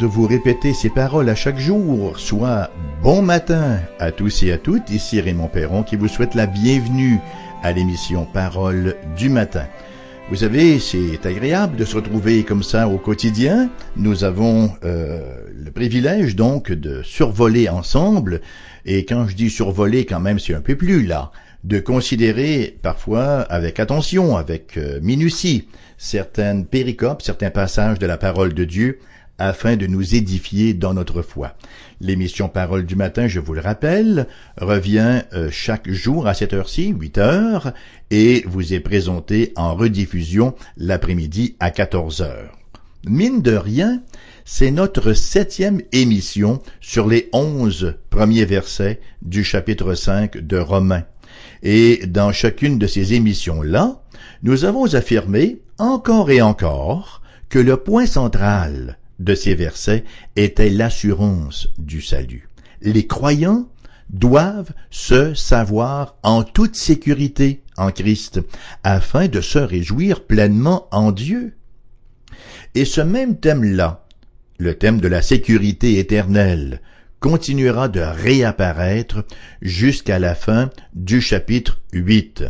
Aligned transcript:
de 0.00 0.06
vous 0.06 0.26
répéter 0.26 0.72
ces 0.72 0.88
paroles 0.88 1.28
à 1.28 1.34
chaque 1.34 1.58
jour, 1.58 2.18
soit 2.18 2.70
bon 3.02 3.20
matin 3.20 3.80
à 3.98 4.10
tous 4.10 4.42
et 4.42 4.50
à 4.50 4.56
toutes, 4.56 4.88
ici 4.88 5.20
Raymond 5.20 5.48
Perron 5.48 5.82
qui 5.82 5.96
vous 5.96 6.08
souhaite 6.08 6.34
la 6.34 6.46
bienvenue 6.46 7.18
à 7.62 7.72
l'émission 7.72 8.24
Parole 8.24 8.96
du 9.14 9.28
matin. 9.28 9.66
Vous 10.30 10.36
savez, 10.36 10.78
c'est 10.78 11.26
agréable 11.26 11.76
de 11.76 11.84
se 11.84 11.96
retrouver 11.96 12.44
comme 12.44 12.62
ça 12.62 12.88
au 12.88 12.96
quotidien. 12.96 13.68
Nous 13.96 14.24
avons 14.24 14.72
euh, 14.84 15.20
le 15.54 15.70
privilège 15.70 16.34
donc 16.34 16.72
de 16.72 17.02
survoler 17.02 17.68
ensemble, 17.68 18.40
et 18.86 19.04
quand 19.04 19.28
je 19.28 19.36
dis 19.36 19.50
survoler 19.50 20.06
quand 20.06 20.20
même 20.20 20.38
c'est 20.38 20.54
un 20.54 20.62
peu 20.62 20.76
plus 20.76 21.04
là, 21.04 21.30
de 21.62 21.78
considérer 21.78 22.78
parfois 22.80 23.42
avec 23.42 23.78
attention, 23.78 24.38
avec 24.38 24.78
euh, 24.78 24.98
minutie, 25.02 25.68
certaines 25.98 26.64
péricopes, 26.64 27.20
certains 27.20 27.50
passages 27.50 27.98
de 27.98 28.06
la 28.06 28.16
parole 28.16 28.54
de 28.54 28.64
Dieu 28.64 28.98
afin 29.40 29.76
de 29.76 29.86
nous 29.86 30.14
édifier 30.14 30.74
dans 30.74 30.94
notre 30.94 31.22
foi. 31.22 31.56
L'émission 32.00 32.48
Parole 32.48 32.86
du 32.86 32.94
matin, 32.94 33.26
je 33.26 33.40
vous 33.40 33.54
le 33.54 33.60
rappelle, 33.60 34.28
revient 34.60 35.22
euh, 35.32 35.48
chaque 35.50 35.90
jour 35.90 36.28
à 36.28 36.34
cette 36.34 36.52
heure-ci, 36.52 36.88
8 36.88 37.18
heures, 37.18 37.72
et 38.10 38.44
vous 38.46 38.72
est 38.72 38.80
présenté 38.80 39.52
en 39.56 39.74
rediffusion 39.74 40.54
l'après-midi 40.76 41.56
à 41.58 41.70
14 41.70 42.22
heures. 42.22 42.56
Mine 43.06 43.40
de 43.40 43.56
rien, 43.56 44.02
c'est 44.44 44.70
notre 44.70 45.14
septième 45.14 45.80
émission 45.92 46.60
sur 46.82 47.06
les 47.08 47.30
onze 47.32 47.94
premiers 48.10 48.44
versets 48.44 49.00
du 49.22 49.42
chapitre 49.42 49.94
5 49.94 50.36
de 50.36 50.58
Romains. 50.58 51.04
Et 51.62 52.02
dans 52.06 52.32
chacune 52.32 52.78
de 52.78 52.86
ces 52.86 53.14
émissions-là, 53.14 54.02
nous 54.42 54.64
avons 54.66 54.94
affirmé 54.94 55.62
encore 55.78 56.30
et 56.30 56.42
encore 56.42 57.22
que 57.48 57.58
le 57.58 57.78
point 57.78 58.06
central 58.06 58.98
de 59.20 59.34
ces 59.34 59.54
versets 59.54 60.04
était 60.34 60.70
l'assurance 60.70 61.68
du 61.78 62.02
salut. 62.02 62.48
Les 62.82 63.06
croyants 63.06 63.68
doivent 64.08 64.72
se 64.90 65.34
savoir 65.34 66.16
en 66.24 66.42
toute 66.42 66.74
sécurité 66.74 67.62
en 67.76 67.92
Christ, 67.92 68.40
afin 68.82 69.28
de 69.28 69.40
se 69.40 69.58
réjouir 69.58 70.24
pleinement 70.24 70.88
en 70.90 71.12
Dieu. 71.12 71.54
Et 72.74 72.84
ce 72.84 73.00
même 73.00 73.38
thème-là, 73.38 74.06
le 74.58 74.74
thème 74.74 75.00
de 75.00 75.08
la 75.08 75.22
sécurité 75.22 75.98
éternelle, 75.98 76.80
continuera 77.20 77.88
de 77.88 78.00
réapparaître 78.00 79.24
jusqu'à 79.62 80.18
la 80.18 80.34
fin 80.34 80.70
du 80.94 81.20
chapitre 81.20 81.80
8. 81.92 82.44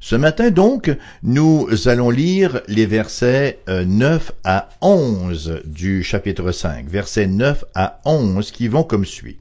Ce 0.00 0.14
matin 0.14 0.50
donc, 0.50 0.96
nous 1.24 1.68
allons 1.86 2.10
lire 2.10 2.60
les 2.68 2.86
versets 2.86 3.58
9 3.68 4.30
euh, 4.30 4.34
à 4.44 4.68
11 4.80 5.62
du 5.64 6.04
chapitre 6.04 6.52
5, 6.52 6.88
versets 6.88 7.26
9 7.26 7.64
à 7.74 8.00
11 8.04 8.52
qui 8.52 8.68
vont 8.68 8.84
comme 8.84 9.04
suit. 9.04 9.38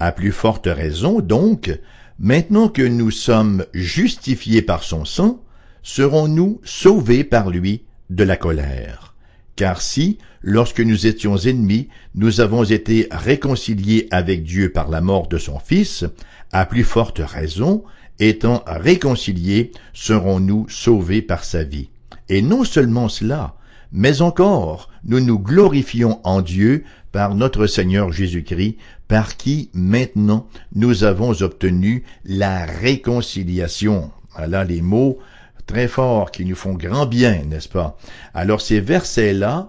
À 0.00 0.10
plus 0.10 0.32
forte 0.32 0.66
raison 0.66 1.20
donc, 1.20 1.70
maintenant 2.18 2.68
que 2.68 2.82
nous 2.82 3.12
sommes 3.12 3.64
justifiés 3.72 4.62
par 4.62 4.82
son 4.82 5.04
sang, 5.04 5.40
serons-nous 5.84 6.60
sauvés 6.64 7.22
par 7.22 7.48
lui 7.48 7.84
de 8.10 8.24
la 8.24 8.36
colère. 8.36 9.14
Car 9.54 9.80
si, 9.80 10.18
lorsque 10.42 10.80
nous 10.80 11.06
étions 11.06 11.36
ennemis, 11.36 11.88
nous 12.16 12.40
avons 12.40 12.64
été 12.64 13.06
réconciliés 13.12 14.08
avec 14.10 14.42
Dieu 14.42 14.72
par 14.72 14.88
la 14.88 15.00
mort 15.00 15.28
de 15.28 15.38
son 15.38 15.60
Fils, 15.60 16.04
à 16.52 16.66
plus 16.66 16.84
forte 16.84 17.20
raison, 17.24 17.84
étant 18.18 18.62
réconciliés, 18.66 19.72
serons-nous 19.92 20.68
sauvés 20.68 21.22
par 21.22 21.44
sa 21.44 21.64
vie. 21.64 21.90
Et 22.28 22.42
non 22.42 22.64
seulement 22.64 23.08
cela, 23.08 23.54
mais 23.92 24.20
encore, 24.20 24.90
nous 25.04 25.20
nous 25.20 25.38
glorifions 25.38 26.20
en 26.24 26.42
Dieu 26.42 26.84
par 27.12 27.34
notre 27.34 27.66
Seigneur 27.66 28.12
Jésus-Christ, 28.12 28.76
par 29.08 29.36
qui 29.36 29.70
maintenant 29.72 30.48
nous 30.74 31.04
avons 31.04 31.40
obtenu 31.42 32.04
la 32.24 32.66
réconciliation. 32.66 34.10
Voilà 34.34 34.64
les 34.64 34.82
mots 34.82 35.18
très 35.66 35.88
forts 35.88 36.30
qui 36.30 36.44
nous 36.44 36.56
font 36.56 36.74
grand 36.74 37.06
bien, 37.06 37.42
n'est-ce 37.46 37.68
pas? 37.68 37.96
Alors 38.34 38.60
ces 38.60 38.80
versets-là, 38.80 39.68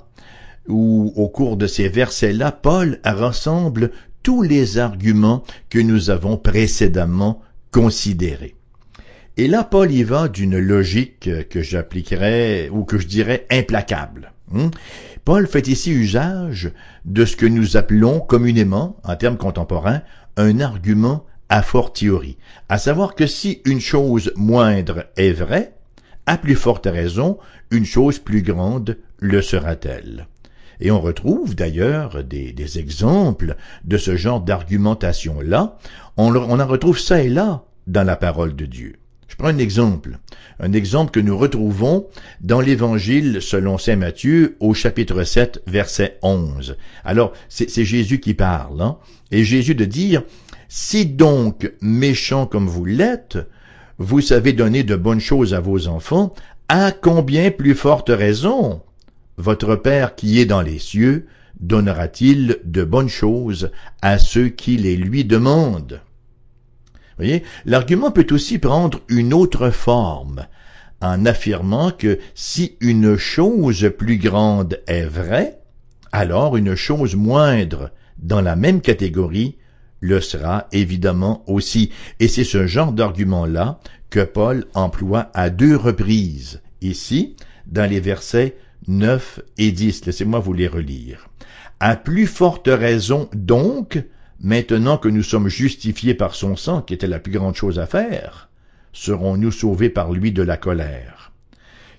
ou 0.68 1.14
au 1.16 1.30
cours 1.30 1.58
de 1.58 1.68
ces 1.68 1.88
versets-là, 1.88 2.52
Paul 2.52 3.00
rassemble 3.04 3.92
tous 4.24 4.42
les 4.42 4.78
arguments 4.78 5.44
que 5.70 5.80
nous 5.80 6.10
avons 6.10 6.38
précédemment 6.38 7.42
considérés. 7.72 8.56
Et 9.38 9.48
là, 9.48 9.64
Paul 9.64 9.92
y 9.92 10.04
va 10.04 10.28
d'une 10.28 10.58
logique 10.58 11.30
que 11.50 11.62
j'appliquerais, 11.62 12.70
ou 12.70 12.84
que 12.84 12.98
je 12.98 13.08
dirais 13.08 13.46
implacable. 13.52 14.34
Hmm? 14.50 14.70
Paul 15.26 15.46
fait 15.48 15.68
ici 15.68 15.92
usage 15.92 16.72
de 17.06 17.26
ce 17.26 17.36
que 17.36 17.46
nous 17.46 17.78
appelons 17.78 18.20
communément, 18.20 18.98
en 19.04 19.16
termes 19.16 19.38
contemporains, 19.38 20.02
un 20.38 20.60
argument 20.60 21.26
a 21.50 21.62
fortiori, 21.62 22.38
à 22.70 22.78
savoir 22.78 23.16
que 23.16 23.28
si 23.28 23.62
une 23.66 23.80
chose 23.80 24.32
moindre 24.36 25.06
est 25.18 25.32
vraie, 25.32 25.74
à 26.26 26.38
plus 26.38 26.56
forte 26.56 26.86
raison, 26.86 27.38
une 27.72 27.86
chose 27.86 28.20
plus 28.20 28.42
grande 28.42 28.98
le 29.20 29.42
sera-t-elle. 29.42 30.28
Et 30.80 30.92
on 30.92 31.02
retrouve 31.02 31.56
d'ailleurs 31.56 32.24
des, 32.24 32.80
exemples 32.80 33.56
de 33.84 33.98
ce 33.98 34.16
genre 34.16 34.42
d'argumentation-là. 34.42 35.78
On, 36.20 36.36
en 36.36 36.68
retrouve 36.68 36.98
ça 36.98 37.22
et 37.22 37.30
là 37.30 37.64
dans 37.86 38.04
la 38.04 38.16
parole 38.16 38.56
de 38.56 38.66
Dieu. 38.66 38.96
Je 39.28 39.36
prends 39.36 39.50
un 39.50 39.60
exemple, 39.60 40.18
un 40.60 40.74
exemple 40.74 41.12
que 41.12 41.20
nous 41.20 41.38
retrouvons 41.38 42.08
dans 42.42 42.60
l'Évangile 42.60 43.38
selon 43.40 43.78
Saint 43.78 43.98
Matthieu 43.98 44.58
au 44.60 44.74
chapitre 44.74 45.24
7, 45.24 45.62
verset 45.68 46.18
11. 46.24 46.76
Alors, 47.04 47.34
c'est 47.50 47.86
Jésus 47.86 48.20
qui 48.20 48.34
parle, 48.34 48.82
hein? 48.82 48.98
et 49.30 49.44
Jésus 49.44 49.76
de 49.76 49.86
dire, 49.86 50.24
Si 50.70 51.06
donc, 51.06 51.72
méchant 51.82 52.48
comme 52.48 52.68
vous 52.68 52.86
l'êtes, 52.86 53.38
vous 54.00 54.22
savez 54.22 54.54
donner 54.54 54.84
de 54.84 54.96
bonnes 54.96 55.20
choses 55.20 55.54
à 55.54 55.60
vos 55.60 55.88
enfants, 55.88 56.34
à 56.68 56.92
combien 56.92 57.52
plus 57.52 57.76
forte 57.76 58.10
raison 58.10 58.82
votre 59.38 59.76
Père 59.76 60.16
qui 60.16 60.40
est 60.40 60.46
dans 60.46 60.64
les 60.64 60.80
cieux 60.80 61.28
donnera-t-il 61.60 62.58
de 62.64 62.84
bonnes 62.84 63.10
choses 63.10 63.72
à 64.02 64.18
ceux 64.18 64.50
qui 64.50 64.78
les 64.78 64.96
lui 64.96 65.26
demandent? 65.26 66.02
L'argument 67.66 68.12
peut 68.12 68.28
aussi 68.32 68.60
prendre 68.60 69.02
une 69.08 69.34
autre 69.34 69.70
forme, 69.70 70.46
en 71.02 71.26
affirmant 71.26 71.92
que 71.92 72.20
si 72.36 72.78
une 72.80 73.18
chose 73.18 73.92
plus 73.98 74.18
grande 74.18 74.82
est 74.88 75.06
vraie, 75.06 75.60
alors 76.12 76.58
une 76.58 76.76
chose 76.76 77.16
moindre 77.16 77.92
dans 78.18 78.42
la 78.42 78.56
même 78.56 78.82
catégorie 78.82 79.58
le 80.00 80.22
sera 80.22 80.68
évidemment 80.72 81.44
aussi. 81.48 81.92
Et 82.20 82.28
c'est 82.28 82.44
ce 82.44 82.68
genre 82.68 82.92
d'argument-là 82.92 83.80
que 84.10 84.24
Paul 84.24 84.66
emploie 84.74 85.30
à 85.34 85.50
deux 85.50 85.76
reprises, 85.76 86.62
ici, 86.82 87.36
dans 87.66 87.90
les 87.90 88.00
versets 88.00 88.58
9 88.88 89.42
et 89.58 89.72
10. 89.72 90.06
Laissez-moi 90.06 90.40
vous 90.40 90.54
les 90.54 90.68
relire. 90.68 91.30
À 91.80 91.96
plus 91.96 92.28
forte 92.28 92.70
raison 92.72 93.30
donc, 93.34 94.02
maintenant 94.42 94.98
que 94.98 95.10
nous 95.10 95.24
sommes 95.24 95.50
justifiés 95.50 96.14
par 96.14 96.36
son 96.36 96.56
sang, 96.56 96.82
qui 96.82 96.94
était 96.94 97.08
la 97.08 97.20
plus 97.20 97.32
grande 97.32 97.56
chose 97.56 97.80
à 97.80 97.88
faire, 97.88 98.50
serons-nous 98.94 99.52
sauvés 99.52 99.90
par 99.90 100.12
lui 100.12 100.32
de 100.32 100.44
la 100.44 100.58
colère? 100.58 101.32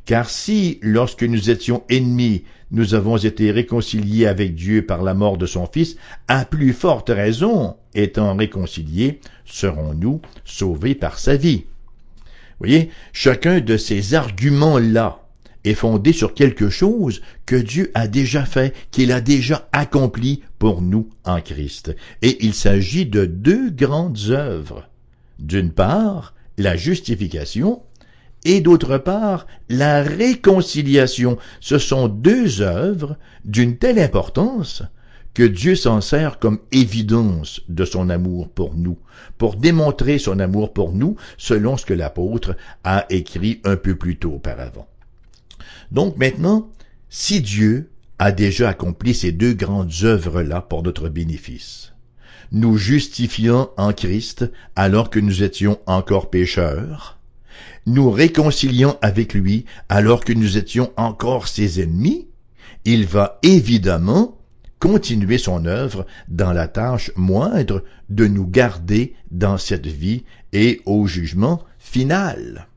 Car 0.05 0.31
si, 0.31 0.79
lorsque 0.83 1.23
nous 1.23 1.51
étions 1.51 1.85
ennemis, 1.91 2.45
nous 2.71 2.95
avons 2.95 3.17
été 3.17 3.51
réconciliés 3.51 4.27
avec 4.27 4.55
Dieu 4.55 4.85
par 4.85 5.03
la 5.03 5.15
mort 5.15 5.37
de 5.37 5.47
son 5.47 5.67
Fils, 5.67 5.97
à 6.29 6.45
plus 6.45 6.73
forte 6.73 7.11
raison, 7.11 7.77
étant 7.95 8.35
réconciliés, 8.35 9.21
serons-nous 9.45 10.21
sauvés 10.45 10.95
par 10.95 11.19
sa 11.19 11.37
vie? 11.37 11.65
Voyez, 12.59 12.91
chacun 13.13 13.61
de 13.61 13.77
ces 13.77 14.15
arguments-là 14.15 15.18
est 15.69 15.75
fondé 15.75 16.13
sur 16.13 16.35
quelque 16.35 16.71
chose 16.71 17.21
que 17.47 17.57
Dieu 17.57 17.91
a 17.95 18.09
déjà 18.09 18.45
fait, 18.45 18.75
qu'il 18.91 19.13
a 19.13 19.21
déjà 19.21 19.69
accompli 19.73 20.43
pour 20.59 20.83
nous 20.83 21.09
en 21.25 21.41
Christ. 21.41 21.95
Et 22.23 22.45
il 22.45 22.55
s'agit 22.55 23.07
de 23.07 23.27
deux 23.27 23.71
grandes 23.71 24.19
œuvres. 24.31 24.89
D'une 25.39 25.71
part, 25.71 26.35
la 26.57 26.77
justification, 26.77 27.83
et 28.45 28.61
d'autre 28.61 28.99
part, 28.99 29.47
la 29.69 30.03
réconciliation. 30.03 31.39
Ce 31.61 31.79
sont 31.79 32.09
deux 32.09 32.61
œuvres 32.61 33.17
d'une 33.45 33.77
telle 33.77 33.99
importance 33.99 34.83
que 35.35 35.43
Dieu 35.43 35.77
s'en 35.77 36.01
sert 36.01 36.39
comme 36.39 36.59
évidence 36.73 37.61
de 37.69 37.85
son 37.85 38.11
amour 38.11 38.49
pour 38.49 38.75
nous, 38.75 38.99
pour 39.37 39.57
démontrer 39.57 40.19
son 40.19 40.41
amour 40.41 40.73
pour 40.73 40.93
nous, 40.93 41.17
selon 41.37 41.77
ce 41.77 41.87
que 41.87 41.95
l'apôtre 41.95 42.57
a 42.83 43.07
écrit 43.11 43.61
un 43.65 43.77
peu 43.77 43.95
plus 43.95 44.17
tôt 44.17 44.33
auparavant. 44.33 44.89
Donc 45.91 46.17
maintenant, 46.17 46.71
si 47.09 47.41
Dieu 47.41 47.91
a 48.19 48.33
déjà 48.33 48.69
accompli 48.69 49.15
ces 49.15 49.33
deux 49.33 49.55
grandes 49.55 49.93
œuvres-là 50.03 50.61
pour 50.61 50.83
notre 50.83 51.09
bénéfice, 51.09 51.93
nous 52.53 52.77
justifiant 52.77 53.71
en 53.77 53.93
Christ 53.93 54.51
alors 54.77 55.11
que 55.11 55.21
nous 55.21 55.43
étions 55.43 55.79
encore 55.87 56.31
pécheurs, 56.31 57.19
nous 57.87 58.11
réconciliant 58.11 58.99
avec 59.03 59.35
lui 59.35 59.65
alors 59.89 60.25
que 60.25 60.33
nous 60.33 60.59
étions 60.59 60.93
encore 60.97 61.49
ses 61.49 61.81
ennemis, 61.83 62.29
il 62.85 63.07
va 63.07 63.39
évidemment 63.43 64.39
continuer 64.79 65.39
son 65.39 65.65
œuvre 65.67 66.07
dans 66.29 66.53
la 66.53 66.69
tâche 66.69 67.11
moindre 67.17 67.83
de 68.09 68.27
nous 68.27 68.47
garder 68.47 69.15
dans 69.31 69.59
cette 69.59 69.87
vie 69.87 70.25
et 70.53 70.81
au 70.87 71.07
jugement 71.07 71.63
final. 71.79 72.69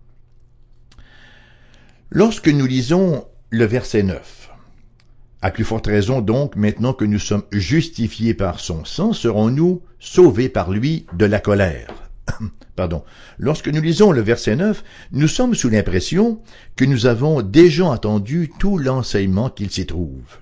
Lorsque 2.14 2.50
nous 2.50 2.66
lisons 2.66 3.24
le 3.52 3.64
verset 3.64 4.04
9, 4.04 4.50
à 5.42 5.50
plus 5.50 5.64
forte 5.64 5.88
raison 5.88 6.20
donc, 6.20 6.58
maintenant 6.58 6.92
que 6.92 7.06
nous 7.06 7.20
sommes 7.20 7.46
justifiés 7.54 8.34
par 8.34 8.60
son 8.60 8.84
sang, 8.84 9.14
serons-nous 9.14 9.82
sauvés 9.98 10.50
par 10.50 10.72
lui 10.72 11.06
de 11.14 11.24
la 11.24 11.40
colère? 11.40 11.88
Pardon. 12.76 13.06
Lorsque 13.40 13.70
nous 13.70 13.80
lisons 13.80 14.12
le 14.12 14.20
verset 14.20 14.58
9, 14.58 14.84
nous 15.14 15.30
sommes 15.30 15.56
sous 15.56 15.70
l'impression 15.70 16.42
que 16.76 16.84
nous 16.84 17.06
avons 17.06 17.42
déjà 17.42 17.86
entendu 17.86 18.52
tout 18.60 18.78
l'enseignement 18.78 19.50
qu'il 19.50 19.72
s'y 19.72 19.86
trouve. 19.86 20.38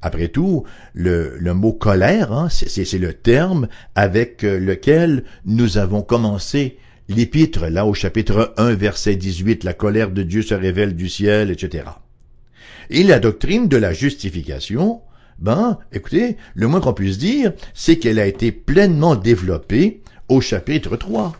Après 0.00 0.28
tout, 0.28 0.64
le, 0.94 1.38
mot 1.52 1.74
colère, 1.74 2.32
hein, 2.32 2.48
c'est 2.48 2.98
le 2.98 3.12
terme 3.12 3.68
avec 3.94 4.42
euh, 4.42 4.58
lequel 4.58 5.24
nous 5.44 5.76
avons 5.76 6.00
commencé 6.00 6.78
l'épître, 7.10 7.66
là 7.66 7.86
au 7.86 7.94
chapitre 7.94 8.54
1, 8.56 8.74
verset 8.74 9.16
18, 9.16 9.64
la 9.64 9.74
colère 9.74 10.10
de 10.10 10.22
Dieu 10.22 10.42
se 10.42 10.54
révèle 10.54 10.94
du 10.94 11.08
ciel, 11.08 11.50
etc. 11.50 11.84
Et 12.88 13.02
la 13.02 13.18
doctrine 13.18 13.68
de 13.68 13.76
la 13.76 13.92
justification, 13.92 15.02
ben, 15.38 15.78
écoutez, 15.92 16.36
le 16.54 16.68
moins 16.68 16.80
qu'on 16.80 16.92
puisse 16.92 17.18
dire, 17.18 17.52
c'est 17.74 17.98
qu'elle 17.98 18.18
a 18.18 18.26
été 18.26 18.52
pleinement 18.52 19.16
développée 19.16 20.02
au 20.28 20.40
chapitre 20.40 20.96
3. 20.96 21.36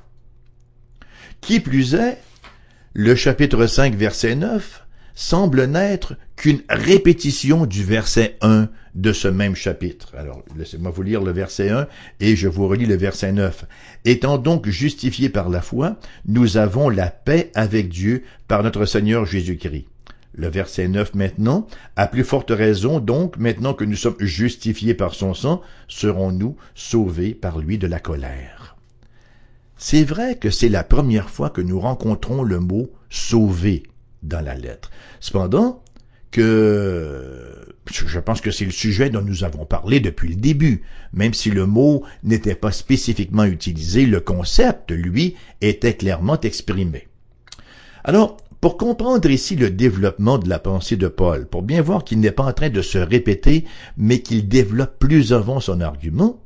Qui 1.40 1.60
plus 1.60 1.94
est, 1.94 2.18
le 2.92 3.14
chapitre 3.14 3.66
5, 3.66 3.94
verset 3.94 4.34
9, 4.34 4.86
semble 5.14 5.64
n'être 5.64 6.16
qu'une 6.36 6.62
répétition 6.68 7.66
du 7.66 7.84
verset 7.84 8.36
1 8.40 8.68
de 8.94 9.12
ce 9.12 9.28
même 9.28 9.54
chapitre. 9.54 10.12
Alors, 10.16 10.42
laissez-moi 10.56 10.90
vous 10.90 11.02
lire 11.02 11.22
le 11.22 11.32
verset 11.32 11.70
1 11.70 11.86
et 12.20 12.36
je 12.36 12.48
vous 12.48 12.66
relis 12.66 12.86
le 12.86 12.96
verset 12.96 13.32
9. 13.32 13.64
Étant 14.04 14.38
donc 14.38 14.68
justifiés 14.68 15.28
par 15.28 15.48
la 15.48 15.60
foi, 15.60 15.96
nous 16.26 16.56
avons 16.56 16.88
la 16.88 17.10
paix 17.10 17.50
avec 17.54 17.88
Dieu 17.88 18.24
par 18.48 18.62
notre 18.62 18.86
Seigneur 18.86 19.26
Jésus-Christ. 19.26 19.86
Le 20.32 20.48
verset 20.48 20.88
9 20.88 21.14
maintenant, 21.14 21.66
à 21.96 22.06
plus 22.06 22.24
forte 22.24 22.50
raison 22.50 23.00
donc, 23.00 23.36
maintenant 23.36 23.74
que 23.74 23.84
nous 23.84 23.96
sommes 23.96 24.16
justifiés 24.20 24.94
par 24.94 25.14
son 25.14 25.34
sang, 25.34 25.60
serons-nous 25.88 26.56
sauvés 26.74 27.34
par 27.34 27.58
lui 27.58 27.78
de 27.78 27.86
la 27.86 27.98
colère. 27.98 28.76
C'est 29.76 30.04
vrai 30.04 30.36
que 30.36 30.50
c'est 30.50 30.68
la 30.68 30.84
première 30.84 31.30
fois 31.30 31.50
que 31.50 31.60
nous 31.60 31.80
rencontrons 31.80 32.42
le 32.42 32.60
mot 32.60 32.90
sauver 33.08 33.82
dans 34.22 34.40
la 34.40 34.54
lettre. 34.54 34.90
Cependant, 35.20 35.82
que 36.30 37.74
je 37.92 38.18
pense 38.20 38.40
que 38.40 38.50
c'est 38.50 38.64
le 38.64 38.70
sujet 38.70 39.10
dont 39.10 39.22
nous 39.22 39.44
avons 39.44 39.64
parlé 39.64 40.00
depuis 40.00 40.28
le 40.28 40.36
début. 40.36 40.82
Même 41.12 41.34
si 41.34 41.50
le 41.50 41.66
mot 41.66 42.04
n'était 42.22 42.54
pas 42.54 42.72
spécifiquement 42.72 43.44
utilisé, 43.44 44.06
le 44.06 44.20
concept, 44.20 44.90
lui, 44.92 45.36
était 45.60 45.94
clairement 45.94 46.40
exprimé. 46.40 47.08
Alors, 48.04 48.36
pour 48.60 48.76
comprendre 48.76 49.28
ici 49.30 49.56
le 49.56 49.70
développement 49.70 50.38
de 50.38 50.48
la 50.48 50.58
pensée 50.58 50.96
de 50.96 51.08
Paul, 51.08 51.46
pour 51.46 51.62
bien 51.62 51.82
voir 51.82 52.04
qu'il 52.04 52.20
n'est 52.20 52.30
pas 52.30 52.44
en 52.44 52.52
train 52.52 52.70
de 52.70 52.82
se 52.82 52.98
répéter, 52.98 53.64
mais 53.96 54.20
qu'il 54.20 54.48
développe 54.48 54.98
plus 54.98 55.32
avant 55.32 55.60
son 55.60 55.80
argument, 55.80 56.40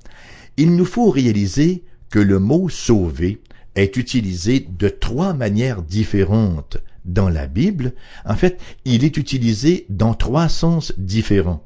il 0.56 0.76
nous 0.76 0.84
faut 0.84 1.10
réaliser 1.10 1.82
que 2.10 2.20
le 2.20 2.38
mot 2.38 2.68
sauver 2.68 3.42
est 3.74 3.96
utilisé 3.96 4.66
de 4.78 4.88
trois 4.88 5.34
manières 5.34 5.82
différentes 5.82 6.78
dans 7.04 7.28
la 7.28 7.46
Bible, 7.46 7.92
en 8.24 8.34
fait, 8.34 8.60
il 8.84 9.04
est 9.04 9.16
utilisé 9.16 9.86
dans 9.88 10.14
trois 10.14 10.48
sens 10.48 10.92
différents. 10.96 11.64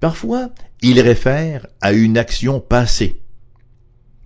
Parfois, 0.00 0.50
il 0.82 1.00
réfère 1.00 1.66
à 1.80 1.92
une 1.92 2.18
action 2.18 2.60
passée. 2.60 3.22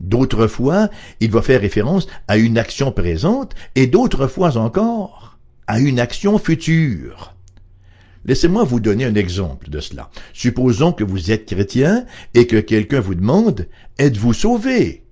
D'autres 0.00 0.46
fois, 0.46 0.90
il 1.20 1.30
va 1.30 1.42
faire 1.42 1.60
référence 1.60 2.06
à 2.28 2.36
une 2.36 2.58
action 2.58 2.92
présente 2.92 3.54
et 3.74 3.86
d'autres 3.86 4.26
fois 4.26 4.56
encore 4.56 5.38
à 5.66 5.80
une 5.80 6.00
action 6.00 6.38
future. 6.38 7.34
Laissez-moi 8.24 8.64
vous 8.64 8.80
donner 8.80 9.04
un 9.04 9.14
exemple 9.14 9.70
de 9.70 9.80
cela. 9.80 10.10
Supposons 10.32 10.92
que 10.92 11.04
vous 11.04 11.30
êtes 11.30 11.46
chrétien 11.46 12.06
et 12.34 12.46
que 12.46 12.56
quelqu'un 12.56 13.00
vous 13.00 13.14
demande 13.14 13.68
Êtes-vous 13.98 14.32
sauvé? 14.32 15.04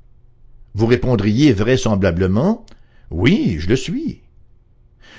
Vous 0.74 0.86
répondriez 0.86 1.52
vraisemblablement 1.52 2.66
Oui, 3.10 3.56
je 3.60 3.68
le 3.68 3.76
suis 3.76 4.23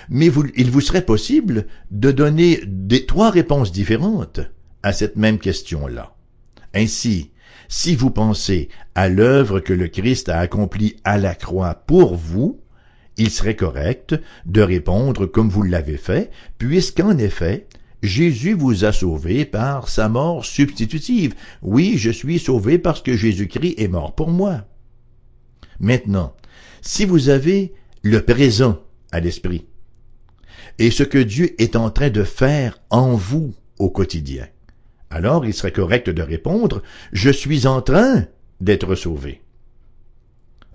mais 0.09 0.31
il 0.55 0.71
vous 0.71 0.81
serait 0.81 1.05
possible 1.05 1.65
de 1.91 2.11
donner 2.11 2.61
des 2.65 3.05
trois 3.05 3.29
réponses 3.29 3.71
différentes 3.71 4.39
à 4.83 4.93
cette 4.93 5.15
même 5.15 5.39
question-là. 5.39 6.15
Ainsi, 6.73 7.31
si 7.67 7.95
vous 7.95 8.11
pensez 8.11 8.69
à 8.93 9.09
l'œuvre 9.09 9.59
que 9.59 9.73
le 9.73 9.87
Christ 9.87 10.29
a 10.29 10.39
accomplie 10.39 10.97
à 11.03 11.17
la 11.17 11.33
croix 11.33 11.73
pour 11.73 12.15
vous, 12.15 12.59
il 13.17 13.29
serait 13.29 13.55
correct 13.55 14.15
de 14.45 14.61
répondre 14.61 15.25
comme 15.25 15.49
vous 15.49 15.63
l'avez 15.63 15.97
fait, 15.97 16.31
puisqu'en 16.57 17.17
effet, 17.17 17.67
Jésus 18.03 18.53
vous 18.53 18.85
a 18.85 18.91
sauvé 18.91 19.45
par 19.45 19.89
sa 19.89 20.09
mort 20.09 20.45
substitutive. 20.45 21.33
Oui, 21.61 21.95
je 21.97 22.11
suis 22.11 22.39
sauvé 22.39 22.77
parce 22.77 23.01
que 23.01 23.15
Jésus-Christ 23.15 23.75
est 23.77 23.87
mort 23.87 24.13
pour 24.13 24.29
moi. 24.29 24.65
Maintenant, 25.79 26.35
si 26.81 27.05
vous 27.05 27.29
avez 27.29 27.73
le 28.03 28.21
présent 28.21 28.79
à 29.11 29.19
l'esprit, 29.19 29.65
et 30.79 30.91
ce 30.91 31.03
que 31.03 31.17
Dieu 31.17 31.59
est 31.61 31.75
en 31.75 31.89
train 31.89 32.09
de 32.09 32.23
faire 32.23 32.79
en 32.89 33.13
vous 33.13 33.53
au 33.79 33.89
quotidien. 33.89 34.47
Alors 35.09 35.45
il 35.45 35.53
serait 35.53 35.71
correct 35.71 36.09
de 36.09 36.21
répondre 36.21 36.81
Je 37.13 37.29
suis 37.29 37.67
en 37.67 37.81
train 37.81 38.25
d'être 38.61 38.95
sauvé. 38.95 39.41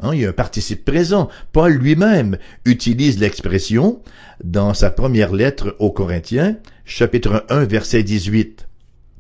Hein, 0.03 0.15
il 0.15 0.21
y 0.21 0.27
a 0.27 0.31
un 0.31 0.33
participe 0.33 0.85
présent. 0.85 1.29
Paul 1.53 1.75
lui-même 1.75 2.39
utilise 2.65 3.19
l'expression 3.19 4.01
dans 4.43 4.73
sa 4.73 4.91
première 4.91 5.35
lettre 5.35 5.77
aux 5.79 5.91
Corinthiens, 5.91 6.57
chapitre 6.85 7.45
1, 7.51 7.65
verset 7.65 8.03
18, 8.03 8.67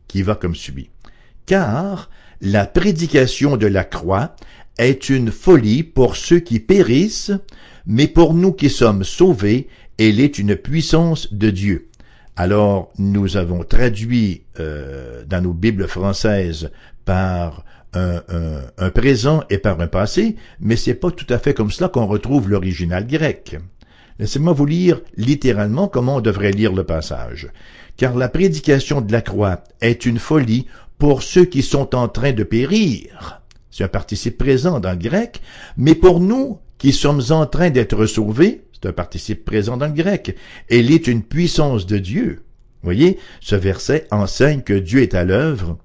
qui 0.08 0.22
va 0.22 0.34
comme 0.34 0.54
suit. 0.54 0.90
Car 1.44 2.08
la 2.40 2.64
prédication 2.64 3.58
de 3.58 3.66
la 3.66 3.84
croix 3.84 4.34
est 4.78 5.10
une 5.10 5.30
folie 5.30 5.82
pour 5.82 6.16
ceux 6.16 6.40
qui 6.40 6.60
périssent, 6.60 7.32
mais 7.84 8.06
pour 8.06 8.32
nous 8.32 8.52
qui 8.52 8.70
sommes 8.70 9.04
sauvés, 9.04 9.68
elle 10.08 10.18
est 10.18 10.38
une 10.38 10.56
puissance 10.56 11.32
de 11.32 11.50
Dieu. 11.50 11.88
Alors, 12.34 12.90
nous 12.96 13.36
avons 13.36 13.64
traduit 13.64 14.44
euh, 14.58 15.24
dans 15.26 15.42
nos 15.42 15.52
Bibles 15.52 15.86
françaises 15.86 16.70
par 17.04 17.64
un, 17.92 18.22
présent 18.94 19.42
et 19.50 19.58
par 19.58 19.80
un 19.80 19.88
passé, 19.88 20.36
mais 20.58 20.76
c'est 20.76 20.94
pas 20.94 21.10
tout 21.10 21.26
à 21.28 21.38
fait 21.38 21.52
comme 21.52 21.70
cela 21.70 21.88
qu'on 21.88 22.06
retrouve 22.06 22.48
l'original 22.48 23.06
grec. 23.06 23.58
Laissez-moi 24.18 24.54
vous 24.54 24.64
lire 24.64 25.02
littéralement 25.16 25.86
comment 25.88 26.16
on 26.16 26.20
devrait 26.20 26.52
lire 26.52 26.72
le 26.72 26.84
passage. 26.84 27.48
Car 27.98 28.16
la 28.16 28.28
prédication 28.28 29.02
de 29.02 29.12
la 29.12 29.20
croix 29.20 29.64
est 29.82 30.06
une 30.06 30.18
folie 30.18 30.66
pour 30.98 31.22
ceux 31.22 31.44
qui 31.44 31.62
sont 31.62 31.94
en 31.94 32.08
train 32.08 32.32
de 32.32 32.44
périr. 32.44 33.42
C'est 33.70 33.84
un 33.84 33.88
participe 33.88 34.38
présent 34.38 34.80
dans 34.80 34.92
le 34.92 34.96
grec, 34.96 35.42
mais 35.76 35.94
pour 35.94 36.20
nous 36.20 36.58
qui 36.80 36.92
sommes 36.92 37.20
en 37.28 37.46
train 37.46 37.68
d'être 37.68 38.06
sauvés, 38.06 38.64
c'est 38.72 38.88
un 38.88 38.92
participe 38.92 39.44
présent 39.44 39.76
dans 39.76 39.86
le 39.86 39.92
grec. 39.92 40.34
Elle 40.70 40.90
est 40.90 41.06
une 41.06 41.22
puissance 41.22 41.84
de 41.84 41.98
Dieu. 41.98 42.42
Voyez, 42.82 43.18
ce 43.40 43.54
verset 43.54 44.08
enseigne 44.10 44.62
que 44.62 44.72
Dieu 44.72 45.02
est 45.02 45.14
à 45.14 45.24
l'œuvre 45.24 45.78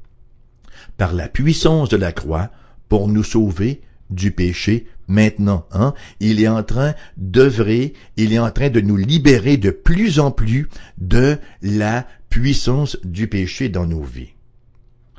par 0.95 1.13
la 1.13 1.27
puissance 1.27 1.89
de 1.89 1.97
la 1.97 2.13
croix 2.13 2.49
pour 2.87 3.09
nous 3.09 3.25
sauver 3.25 3.81
du 4.09 4.31
péché 4.31 4.87
maintenant. 5.09 5.65
Hein? 5.73 5.93
Il 6.21 6.41
est 6.41 6.47
en 6.47 6.63
train 6.63 6.93
d'œuvrer, 7.17 7.91
il 8.15 8.31
est 8.31 8.39
en 8.39 8.51
train 8.51 8.69
de 8.69 8.79
nous 8.79 8.95
libérer 8.95 9.57
de 9.57 9.71
plus 9.71 10.19
en 10.19 10.31
plus 10.31 10.69
de 10.97 11.37
la 11.61 12.07
puissance 12.29 12.97
du 13.03 13.27
péché 13.27 13.67
dans 13.67 13.85
nos 13.85 14.03
vies. 14.03 14.33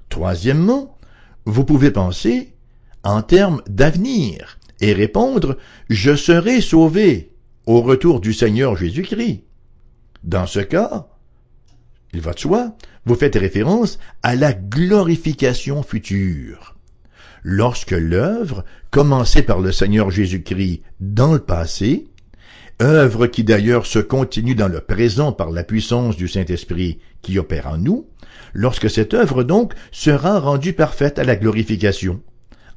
Troisièmement, 0.08 0.96
vous 1.44 1.64
pouvez 1.64 1.90
penser 1.90 2.54
en 3.02 3.20
termes 3.20 3.60
d'avenir 3.68 4.58
et 4.80 4.92
répondre 4.92 5.56
Je 5.88 6.14
serai 6.16 6.60
sauvé 6.60 7.32
au 7.66 7.80
retour 7.80 8.20
du 8.20 8.32
Seigneur 8.32 8.76
Jésus-Christ. 8.76 9.44
Dans 10.22 10.46
ce 10.46 10.60
cas, 10.60 11.08
il 12.12 12.20
va 12.20 12.32
de 12.32 12.38
soi, 12.38 12.76
vous 13.04 13.14
faites 13.14 13.36
référence 13.36 13.98
à 14.22 14.34
la 14.36 14.52
glorification 14.52 15.82
future. 15.82 16.76
Lorsque 17.42 17.92
l'œuvre, 17.92 18.64
commencée 18.90 19.42
par 19.42 19.60
le 19.60 19.70
Seigneur 19.70 20.10
Jésus-Christ 20.10 20.82
dans 21.00 21.34
le 21.34 21.38
passé, 21.38 22.08
œuvre 22.82 23.26
qui 23.26 23.44
d'ailleurs 23.44 23.86
se 23.86 23.98
continue 23.98 24.54
dans 24.54 24.68
le 24.68 24.80
présent 24.80 25.32
par 25.32 25.50
la 25.50 25.62
puissance 25.62 26.16
du 26.16 26.28
Saint-Esprit 26.28 26.98
qui 27.22 27.38
opère 27.38 27.68
en 27.68 27.78
nous, 27.78 28.08
lorsque 28.52 28.90
cette 28.90 29.14
œuvre 29.14 29.44
donc 29.44 29.74
sera 29.92 30.40
rendue 30.40 30.72
parfaite 30.72 31.18
à 31.18 31.24
la 31.24 31.36
glorification. 31.36 32.20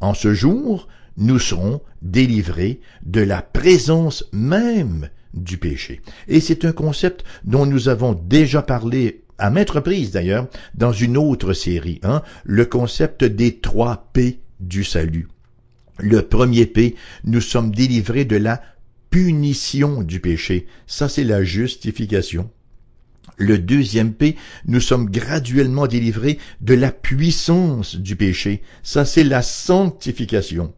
En 0.02 0.14
ce 0.14 0.34
jour, 0.34 0.88
nous 1.20 1.38
serons 1.38 1.82
délivrés 2.02 2.80
de 3.06 3.22
la 3.22 3.42
présence 3.42 4.26
même 4.32 5.10
du 5.34 5.58
péché. 5.58 6.02
Et 6.28 6.40
c'est 6.40 6.66
un 6.66 6.72
concept 6.72 7.24
dont 7.44 7.66
nous 7.66 7.90
avons 7.90 8.14
déjà 8.14 8.62
parlé 8.64 9.24
à 9.38 9.50
maintes 9.50 9.70
reprises 9.70 10.12
d'ailleurs, 10.12 10.48
dans 10.76 10.92
une 10.92 11.18
autre 11.18 11.54
série, 11.54 12.00
hein, 12.04 12.24
le 12.44 12.66
concept 12.66 13.24
des 13.24 13.58
trois 13.58 14.10
P 14.12 14.40
du 14.60 14.84
salut. 14.84 15.28
Le 15.98 16.22
premier 16.22 16.66
P, 16.66 16.96
nous 17.24 17.42
sommes 17.42 17.74
délivrés 17.74 18.26
de 18.26 18.36
la 18.36 18.62
punition 19.10 20.02
du 20.04 20.20
péché. 20.20 20.68
Ça, 20.88 21.10
c'est 21.10 21.24
la 21.24 21.44
justification. 21.44 22.50
Le 23.38 23.58
deuxième 23.58 24.14
P, 24.14 24.36
nous 24.66 24.82
sommes 24.82 25.10
graduellement 25.10 25.88
délivrés 25.88 26.40
de 26.62 26.74
la 26.74 26.92
puissance 26.92 27.96
du 27.96 28.16
péché. 28.16 28.62
Ça, 28.84 29.06
c'est 29.06 29.24
la 29.24 29.42
sanctification. 29.42 30.74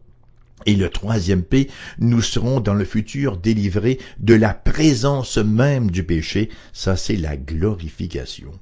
Et 0.66 0.76
le 0.76 0.88
troisième 0.88 1.42
P, 1.42 1.68
nous 1.98 2.22
serons 2.22 2.60
dans 2.60 2.74
le 2.74 2.84
futur 2.84 3.36
délivrés 3.36 3.98
de 4.18 4.34
la 4.34 4.54
présence 4.54 5.38
même 5.38 5.90
du 5.90 6.04
péché. 6.04 6.48
Ça, 6.72 6.96
c'est 6.96 7.16
la 7.16 7.36
glorification. 7.36 8.52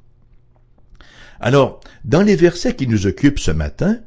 Alors, 1.41 1.81
dans 2.05 2.23
les 2.23 2.37
versets 2.37 2.77
qui 2.77 2.87
nous 2.87 3.07
occupent 3.07 3.39
ce 3.39 3.51
matin, 3.51 3.99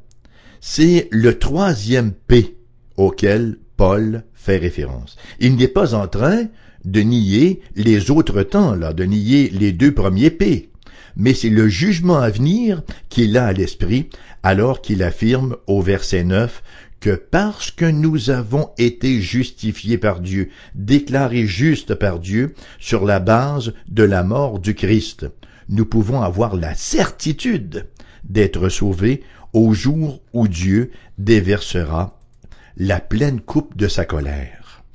c'est 0.61 1.07
le 1.11 1.37
troisième 1.39 2.13
P 2.13 2.55
auquel 2.95 3.57
Paul 3.75 4.23
fait 4.33 4.57
référence. 4.57 5.17
Il 5.39 5.55
n'est 5.55 5.67
pas 5.67 5.95
en 5.95 6.07
train 6.07 6.45
de 6.85 7.01
nier 7.01 7.61
les 7.75 8.11
autres 8.11 8.43
temps, 8.43 8.75
là, 8.75 8.93
de 8.93 9.03
nier 9.03 9.49
les 9.49 9.71
deux 9.71 9.93
premiers 9.93 10.29
P. 10.29 10.69
Mais 11.15 11.33
c'est 11.33 11.49
le 11.49 11.67
jugement 11.67 12.19
à 12.19 12.29
venir 12.29 12.83
qu'il 13.09 13.37
a 13.37 13.45
à 13.45 13.53
l'esprit, 13.53 14.09
alors 14.41 14.81
qu'il 14.81 15.03
affirme 15.03 15.57
au 15.67 15.81
verset 15.81 16.23
9 16.23 16.61
que 17.03 17.15
parce 17.15 17.69
que 17.69 17.83
nous 17.83 18.29
avons 18.29 18.69
été 18.77 19.19
justifiés 19.19 19.97
par 19.97 20.21
Dieu, 20.21 20.51
déclarés 20.73 21.45
justes 21.45 21.95
par 21.95 22.17
Dieu, 22.17 22.55
sur 22.79 23.03
la 23.03 23.19
base 23.19 23.73
de 23.89 24.03
la 24.03 24.23
mort 24.23 24.57
du 24.57 24.73
Christ, 24.73 25.25
nous 25.67 25.85
pouvons 25.85 26.21
avoir 26.21 26.55
la 26.55 26.75
certitude 26.75 27.87
d'être 28.23 28.69
sauvés 28.69 29.21
au 29.51 29.73
jour 29.73 30.21
où 30.31 30.47
Dieu 30.47 30.91
déversera 31.17 32.21
la 32.77 33.01
pleine 33.01 33.41
coupe 33.41 33.75
de 33.75 33.89
sa 33.89 34.05
colère. 34.05 34.85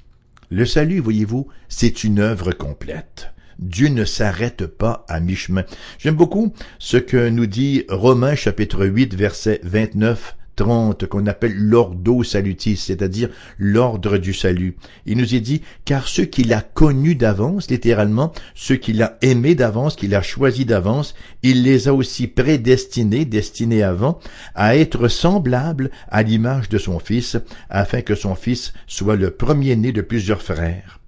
Le 0.49 0.65
salut, 0.65 1.01
voyez-vous, 1.01 1.47
c'est 1.69 2.05
une 2.05 2.21
œuvre 2.21 2.53
complète. 2.53 3.35
Dieu 3.59 3.89
ne 3.89 4.07
s'arrête 4.07 4.67
pas 4.67 5.05
à 5.09 5.21
mi-chemin. 5.21 5.65
J'aime 5.99 6.17
beaucoup 6.17 6.55
ce 6.79 6.97
que 6.97 7.29
nous 7.29 7.45
dit 7.45 7.85
Romains 7.91 8.35
chapitre 8.35 8.87
8 8.87 9.15
verset 9.15 9.61
29 9.63 10.38
qu'on 10.65 11.27
appelle 11.27 11.57
l'ordo 11.57 12.23
salutis, 12.23 12.77
c'est-à-dire 12.77 13.29
l'ordre 13.59 14.19
du 14.19 14.33
salut. 14.33 14.77
Il 15.07 15.19
nous 15.19 15.35
est 15.35 15.41
dit, 15.41 15.63
car 15.85 16.09
ceux 16.09 16.25
qu'il 16.25 16.53
a 16.53 16.61
connus 16.61 17.15
d'avance, 17.15 17.71
littéralement, 17.71 18.33
ceux 18.55 18.77
qu'il 18.77 19.03
a 19.03 19.19
aimés 19.23 19.55
d'avance, 19.55 19.97
qu'il 19.97 20.15
a 20.15 20.23
choisis 20.23 20.67
d'avance, 20.67 21.15
il 21.43 21.63
les 21.63 21.89
a 21.89 21.95
aussi 21.95 22.27
prédestinés, 22.27 23.25
destinés 23.25 23.83
avant, 23.83 24.19
à 24.55 24.77
être 24.77 25.09
semblables 25.09 25.91
à 26.09 26.23
l'image 26.23 26.69
de 26.69 26.79
son 26.79 26.99
Fils, 26.99 27.37
afin 27.71 28.03
que 28.03 28.15
son 28.15 28.35
Fils 28.35 28.73
soit 28.87 29.17
le 29.17 29.31
premier-né 29.31 29.93
de 29.93 30.03
plusieurs 30.03 30.43
frères. 30.43 31.01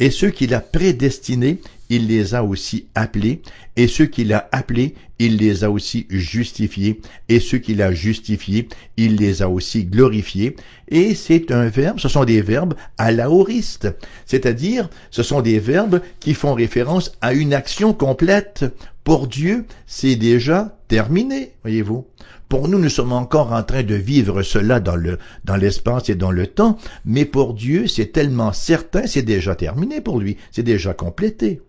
Et 0.00 0.10
ceux 0.10 0.30
qu'il 0.30 0.54
a 0.54 0.60
prédestinés, 0.60 1.58
il 1.90 2.06
les 2.06 2.34
a 2.34 2.44
aussi 2.44 2.86
appelés, 2.94 3.40
et 3.76 3.88
ceux 3.88 4.06
qu'il 4.06 4.32
a 4.32 4.48
appelés, 4.52 4.94
il 5.18 5.36
les 5.36 5.64
a 5.64 5.70
aussi 5.70 6.06
justifiés, 6.10 7.00
et 7.28 7.40
ceux 7.40 7.58
qu'il 7.58 7.82
a 7.82 7.92
justifiés, 7.92 8.68
il 8.96 9.16
les 9.16 9.42
a 9.42 9.48
aussi 9.48 9.84
glorifiés, 9.84 10.54
et 10.88 11.14
c'est 11.14 11.50
un 11.50 11.68
verbe, 11.68 11.98
ce 11.98 12.08
sont 12.08 12.24
des 12.24 12.42
verbes 12.42 12.74
à 12.98 13.10
l'aoriste, 13.10 13.88
c'est-à-dire 14.26 14.88
ce 15.10 15.22
sont 15.22 15.40
des 15.40 15.58
verbes 15.58 16.00
qui 16.20 16.34
font 16.34 16.54
référence 16.54 17.12
à 17.20 17.32
une 17.32 17.54
action 17.54 17.92
complète. 17.92 18.64
Pour 19.08 19.26
Dieu, 19.26 19.64
c'est 19.86 20.16
déjà 20.16 20.78
terminé, 20.86 21.54
voyez-vous. 21.62 22.06
Pour 22.50 22.68
nous, 22.68 22.78
nous 22.78 22.90
sommes 22.90 23.14
encore 23.14 23.54
en 23.54 23.62
train 23.62 23.82
de 23.82 23.94
vivre 23.94 24.42
cela 24.42 24.80
dans 24.80 24.96
le, 24.96 25.16
dans 25.46 25.56
l'espace 25.56 26.10
et 26.10 26.14
dans 26.14 26.30
le 26.30 26.46
temps, 26.46 26.76
mais 27.06 27.24
pour 27.24 27.54
Dieu, 27.54 27.86
c'est 27.86 28.12
tellement 28.12 28.52
certain, 28.52 29.06
c'est 29.06 29.22
déjà 29.22 29.54
terminé 29.54 30.02
pour 30.02 30.20
lui, 30.20 30.36
c'est 30.50 30.62
déjà 30.62 30.92
complété. 30.92 31.62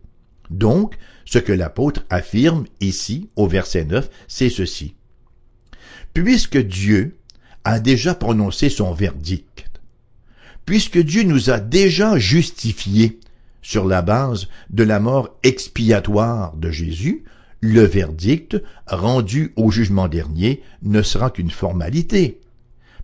Donc, 0.50 0.98
ce 1.24 1.39
que 1.39 1.53
l'apôtre 1.53 2.03
affirme 2.10 2.65
ici, 2.81 3.29
au 3.38 3.48
verset 3.48 3.86
9, 3.86 4.10
c'est 4.27 4.50
ceci. 4.50 4.96
Puisque 6.13 6.58
Dieu 6.58 7.19
a 7.63 7.79
déjà 7.79 8.15
prononcé 8.15 8.67
son 8.67 8.91
verdict, 8.91 9.65
puisque 10.65 11.00
Dieu 11.00 11.24
nous 11.24 11.50
a 11.50 11.62
déjà 11.62 12.17
justifiés 12.17 13.17
sur 13.69 13.85
la 13.85 14.01
base 14.01 14.47
de 14.71 14.83
la 14.83 14.99
mort 14.99 15.38
expiatoire 15.43 16.55
de 16.55 16.71
Jésus, 16.71 17.23
le 17.61 17.83
verdict 17.83 18.59
rendu 18.88 19.53
au 19.57 19.69
jugement 19.69 20.07
dernier 20.07 20.63
ne 20.81 21.03
sera 21.03 21.29
qu'une 21.29 21.51
formalité. 21.51 22.41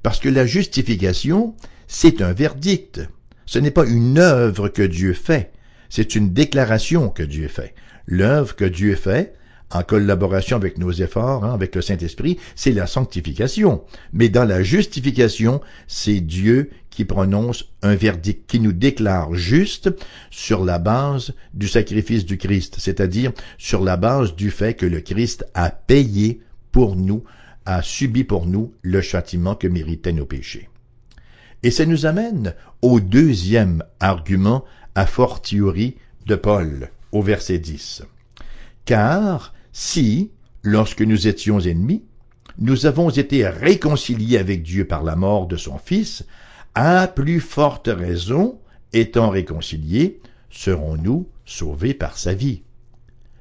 Parce 0.02 0.20
que 0.20 0.28
la 0.28 0.48
justification, 0.48 1.54
c'est 1.86 2.20
un 2.24 2.34
verdict. 2.34 3.08
Ce 3.46 3.60
n'est 3.60 3.70
pas 3.70 3.86
une 3.86 4.18
œuvre 4.18 4.68
que 4.70 4.82
Dieu 4.82 5.14
fait, 5.14 5.52
c'est 5.90 6.16
une 6.16 6.34
déclaration 6.34 7.10
que 7.10 7.22
Dieu 7.22 7.48
fait. 7.48 7.76
L'œuvre 8.08 8.56
que 8.56 8.66
Dieu 8.66 8.96
fait, 8.96 9.36
en 9.70 9.84
collaboration 9.84 10.58
avec 10.58 10.80
nos 10.80 10.92
efforts, 10.92 11.46
hein, 11.46 11.54
avec 11.54 11.76
le 11.76 11.84
Saint-Esprit, 11.84 12.40
c'est 12.56 12.72
la 12.72 12.88
sanctification. 12.88 13.84
Mais 14.14 14.30
dans 14.30 14.46
la 14.46 14.64
justification, 14.64 15.62
c'est 15.86 16.22
Dieu 16.22 16.72
qui 16.96 17.06
prononce 17.06 17.66
un 17.82 17.94
verdict, 17.94 18.50
qui 18.50 18.60
nous 18.60 18.72
déclare 18.72 19.36
juste 19.36 19.92
sur 20.32 20.64
la 20.64 20.80
base 20.80 21.34
du 21.54 21.68
sacrifice 21.68 22.26
du 22.26 22.38
Christ, 22.38 22.78
c'est-à-dire 22.80 23.34
sur 23.58 23.84
la 23.84 23.98
base 23.98 24.34
du 24.36 24.50
fait 24.50 24.74
que 24.74 24.86
le 24.86 25.02
Christ 25.02 25.46
a 25.54 25.70
payé 25.70 26.42
pour 26.72 26.96
nous, 26.96 27.24
a 27.66 27.82
subi 27.82 28.24
pour 28.24 28.48
nous 28.48 28.74
le 28.82 29.02
châtiment 29.02 29.56
que 29.56 29.68
méritaient 29.68 30.14
nos 30.14 30.26
péchés. 30.26 30.70
Et 31.64 31.72
ça 31.72 31.86
nous 31.86 32.06
amène 32.06 32.54
au 32.82 33.00
deuxième 33.00 33.84
argument 34.00 34.64
a 34.96 35.06
fortiori 35.06 35.98
de 36.26 36.36
Paul 36.36 36.90
au 37.12 37.22
verset 37.22 37.60
10. 37.60 38.04
Car 38.86 39.54
si, 39.74 40.32
lorsque 40.64 41.02
nous 41.02 41.28
étions 41.28 41.60
ennemis, 41.60 42.04
nous 42.58 42.86
avons 42.86 43.10
été 43.10 43.46
réconciliés 43.48 44.38
avec 44.38 44.64
Dieu 44.64 44.86
par 44.86 45.04
la 45.04 45.18
mort 45.18 45.48
de 45.48 45.58
son 45.58 45.78
Fils, 45.78 46.24
à 46.76 47.08
plus 47.08 47.40
forte 47.40 47.88
raison, 47.88 48.60
étant 48.94 49.30
réconciliés, 49.30 50.20
serons-nous 50.50 51.28
sauvés 51.46 51.94
par 51.94 52.18
sa 52.18 52.34
vie. 52.34 52.62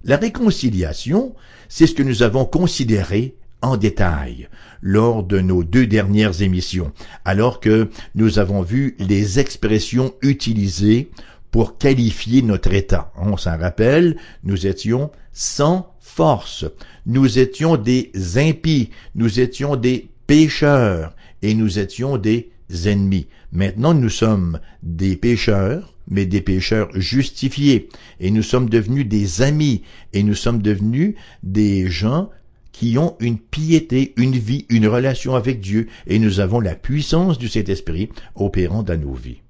La 0.04 0.16
réconciliation, 0.16 1.34
c'est 1.68 1.86
ce 1.86 1.94
que 1.94 2.02
nous 2.02 2.22
avons 2.22 2.44
considéré 2.44 3.36
en 3.62 3.76
détail 3.76 4.48
lors 4.82 5.22
de 5.22 5.40
nos 5.40 5.64
deux 5.64 5.86
dernières 5.86 6.42
émissions, 6.42 6.92
alors 7.24 7.58
que 7.60 7.88
nous 8.14 8.38
avons 8.38 8.62
vu 8.62 8.96
les 8.98 9.40
expressions 9.40 10.14
utilisées 10.22 11.10
pour 11.50 11.78
qualifier 11.78 12.42
notre 12.42 12.74
état. 12.74 13.12
On 13.16 13.36
s'en 13.36 13.56
rappelle, 13.56 14.16
nous 14.42 14.66
étions 14.66 15.10
sans 15.32 15.94
force, 16.00 16.66
nous 17.06 17.38
étions 17.38 17.76
des 17.76 18.12
impies, 18.36 18.90
nous 19.14 19.40
étions 19.40 19.76
des 19.76 20.08
pécheurs 20.26 21.14
et 21.42 21.54
nous 21.54 21.78
étions 21.78 22.18
des 22.18 22.50
ennemis. 22.86 23.26
Maintenant, 23.52 23.94
nous 23.94 24.10
sommes 24.10 24.60
des 24.82 25.16
pécheurs, 25.16 25.94
mais 26.08 26.26
des 26.26 26.40
pécheurs 26.40 26.88
justifiés, 26.94 27.88
et 28.20 28.30
nous 28.30 28.42
sommes 28.42 28.68
devenus 28.68 29.06
des 29.06 29.42
amis, 29.42 29.82
et 30.12 30.22
nous 30.22 30.34
sommes 30.34 30.62
devenus 30.62 31.14
des 31.42 31.88
gens 31.88 32.30
qui 32.72 32.98
ont 32.98 33.16
une 33.20 33.38
piété, 33.38 34.12
une 34.16 34.36
vie, 34.36 34.66
une 34.68 34.88
relation 34.88 35.36
avec 35.36 35.60
Dieu, 35.60 35.88
et 36.06 36.18
nous 36.18 36.40
avons 36.40 36.60
la 36.60 36.74
puissance 36.74 37.38
du 37.38 37.48
Saint-Esprit 37.48 38.08
opérant 38.34 38.82
dans 38.82 39.00
nos 39.00 39.14
vies. 39.14 39.42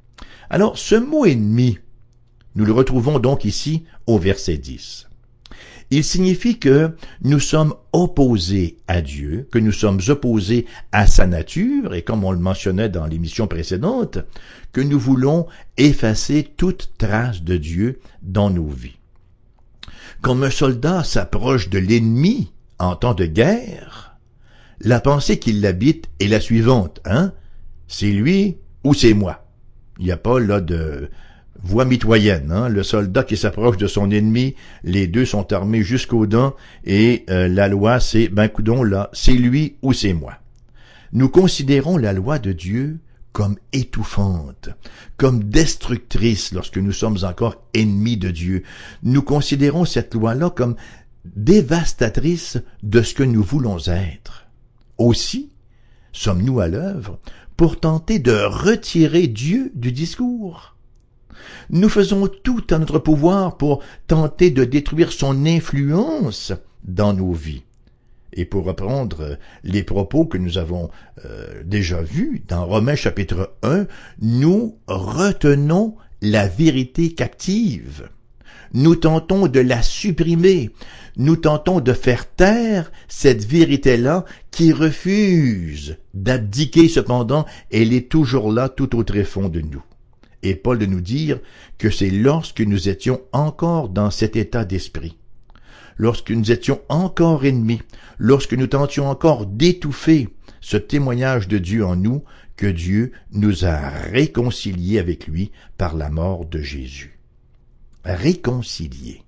Alors, 0.50 0.78
ce 0.78 0.94
mot 0.94 1.24
ennemi, 1.24 1.78
nous 2.54 2.64
le 2.64 2.72
retrouvons 2.72 3.18
donc 3.18 3.44
ici 3.44 3.84
au 4.06 4.18
verset 4.18 4.58
10. 4.58 5.08
Il 5.90 6.02
signifie 6.02 6.58
que 6.58 6.92
nous 7.22 7.40
sommes 7.40 7.74
opposés 7.92 8.78
à 8.88 9.00
Dieu, 9.00 9.48
que 9.52 9.58
nous 9.58 9.72
sommes 9.72 10.00
opposés 10.08 10.66
à 10.92 11.06
sa 11.06 11.26
nature, 11.26 11.94
et 11.94 12.02
comme 12.02 12.24
on 12.24 12.32
le 12.32 12.38
mentionnait 12.38 12.88
dans 12.88 13.06
l'émission 13.06 13.46
précédente, 13.46 14.18
que 14.72 14.80
nous 14.80 14.98
voulons 14.98 15.46
effacer 15.76 16.48
toute 16.56 16.92
trace 16.98 17.42
de 17.42 17.56
Dieu 17.56 18.00
dans 18.22 18.50
nos 18.50 18.66
vies. 18.66 18.98
Comme 20.20 20.42
un 20.42 20.50
soldat 20.50 21.04
s'approche 21.04 21.68
de 21.68 21.78
l'ennemi 21.78 22.50
en 22.78 22.96
temps 22.96 23.14
de 23.14 23.26
guerre, 23.26 24.16
la 24.80 25.00
pensée 25.00 25.38
qui 25.38 25.52
l'habite 25.52 26.08
est 26.18 26.28
la 26.28 26.40
suivante, 26.40 27.00
hein? 27.04 27.32
C'est 27.86 28.10
lui 28.10 28.56
ou 28.82 28.94
c'est 28.94 29.14
moi? 29.14 29.46
Il 29.98 30.06
n'y 30.06 30.12
a 30.12 30.16
pas 30.16 30.40
là 30.40 30.60
de, 30.60 31.08
voie 31.64 31.84
mitoyenne. 31.84 32.52
Hein? 32.52 32.68
Le 32.68 32.82
soldat 32.82 33.24
qui 33.24 33.36
s'approche 33.36 33.76
de 33.76 33.86
son 33.86 34.10
ennemi, 34.10 34.54
les 34.84 35.06
deux 35.06 35.24
sont 35.24 35.52
armés 35.52 35.82
jusqu'aux 35.82 36.26
dents, 36.26 36.54
et 36.84 37.24
euh, 37.30 37.48
la 37.48 37.68
loi, 37.68 38.00
c'est, 38.00 38.28
ben 38.28 38.48
coudon, 38.48 38.82
là, 38.82 39.10
c'est 39.12 39.32
lui 39.32 39.76
ou 39.82 39.92
c'est 39.92 40.12
moi. 40.12 40.34
Nous 41.12 41.28
considérons 41.28 41.96
la 41.96 42.12
loi 42.12 42.38
de 42.38 42.52
Dieu 42.52 42.98
comme 43.32 43.56
étouffante, 43.72 44.68
comme 45.16 45.44
destructrice 45.44 46.52
lorsque 46.52 46.78
nous 46.78 46.92
sommes 46.92 47.18
encore 47.22 47.56
ennemis 47.74 48.16
de 48.16 48.30
Dieu. 48.30 48.62
Nous 49.02 49.22
considérons 49.22 49.84
cette 49.84 50.14
loi-là 50.14 50.50
comme 50.50 50.76
dévastatrice 51.24 52.58
de 52.82 53.02
ce 53.02 53.14
que 53.14 53.22
nous 53.22 53.42
voulons 53.42 53.78
être. 53.88 54.46
Aussi, 54.98 55.50
sommes-nous 56.12 56.60
à 56.60 56.68
l'œuvre 56.68 57.18
pour 57.56 57.80
tenter 57.80 58.18
de 58.18 58.32
retirer 58.32 59.26
Dieu 59.26 59.72
du 59.74 59.90
discours? 59.90 60.73
Nous 61.70 61.88
faisons 61.88 62.28
tout 62.28 62.72
en 62.72 62.78
notre 62.78 62.98
pouvoir 62.98 63.56
pour 63.56 63.82
tenter 64.06 64.50
de 64.50 64.64
détruire 64.64 65.12
son 65.12 65.46
influence 65.46 66.52
dans 66.84 67.12
nos 67.12 67.32
vies. 67.32 67.62
Et 68.32 68.44
pour 68.44 68.64
reprendre 68.64 69.38
les 69.62 69.84
propos 69.84 70.26
que 70.26 70.38
nous 70.38 70.58
avons 70.58 70.90
euh, 71.24 71.62
déjà 71.64 72.02
vus 72.02 72.42
dans 72.48 72.66
Romains 72.66 72.96
chapitre 72.96 73.54
1, 73.62 73.86
nous 74.20 74.76
retenons 74.88 75.94
la 76.20 76.48
vérité 76.48 77.12
captive. 77.12 78.08
Nous 78.72 78.96
tentons 78.96 79.46
de 79.46 79.60
la 79.60 79.82
supprimer. 79.82 80.70
Nous 81.16 81.36
tentons 81.36 81.78
de 81.78 81.92
faire 81.92 82.28
taire 82.28 82.90
cette 83.06 83.44
vérité-là 83.44 84.24
qui 84.50 84.72
refuse 84.72 85.96
d'abdiquer 86.12 86.88
cependant, 86.88 87.46
elle 87.70 87.92
est 87.92 88.08
toujours 88.08 88.50
là 88.50 88.68
tout 88.68 88.96
au 88.96 89.04
tréfonds 89.04 89.48
de 89.48 89.60
nous. 89.60 89.84
Et 90.44 90.54
Paul 90.54 90.78
de 90.78 90.86
nous 90.86 91.00
dire 91.00 91.40
que 91.78 91.90
c'est 91.90 92.10
lorsque 92.10 92.60
nous 92.60 92.90
étions 92.90 93.22
encore 93.32 93.88
dans 93.88 94.10
cet 94.10 94.36
état 94.36 94.66
d'esprit, 94.66 95.16
lorsque 95.96 96.30
nous 96.30 96.52
étions 96.52 96.82
encore 96.90 97.46
ennemis, 97.46 97.80
lorsque 98.18 98.52
nous 98.52 98.66
tentions 98.66 99.08
encore 99.08 99.46
d'étouffer 99.46 100.28
ce 100.60 100.76
témoignage 100.76 101.48
de 101.48 101.56
Dieu 101.56 101.84
en 101.84 101.96
nous, 101.96 102.22
que 102.56 102.66
Dieu 102.66 103.12
nous 103.32 103.64
a 103.64 103.88
réconciliés 103.88 104.98
avec 104.98 105.26
lui 105.26 105.50
par 105.78 105.96
la 105.96 106.10
mort 106.10 106.44
de 106.44 106.60
Jésus. 106.60 107.18
Réconcilier. 108.04 109.22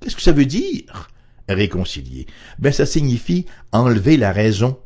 Qu'est-ce 0.00 0.16
que 0.16 0.22
ça 0.22 0.32
veut 0.32 0.46
dire, 0.46 1.10
réconcilier? 1.48 2.26
Ben, 2.60 2.72
ça 2.72 2.86
signifie 2.86 3.46
enlever 3.72 4.16
la 4.16 4.32
raison, 4.32 4.78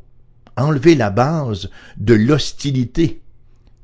enlever 0.57 0.95
la 0.95 1.11
base 1.11 1.69
de 1.97 2.15
l'hostilité 2.15 3.21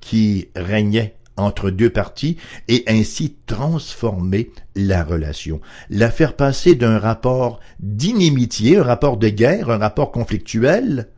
qui 0.02 0.50
régnait 0.56 1.16
entre 1.38 1.70
deux 1.70 1.90
parties 1.90 2.38
et 2.68 2.84
ainsi 2.88 3.36
transformer 3.46 4.52
la 4.76 5.04
relation, 5.04 5.62
la 5.90 6.12
faire 6.12 6.36
passer 6.36 6.76
d'un 6.76 7.00
rapport 7.00 7.60
d'inimitié, 7.80 8.78
un 8.78 8.84
rapport 8.84 9.18
de 9.18 9.30
guerre, 9.30 9.70
un 9.70 9.78
rapport 9.78 10.12
conflictuel, 10.12 11.10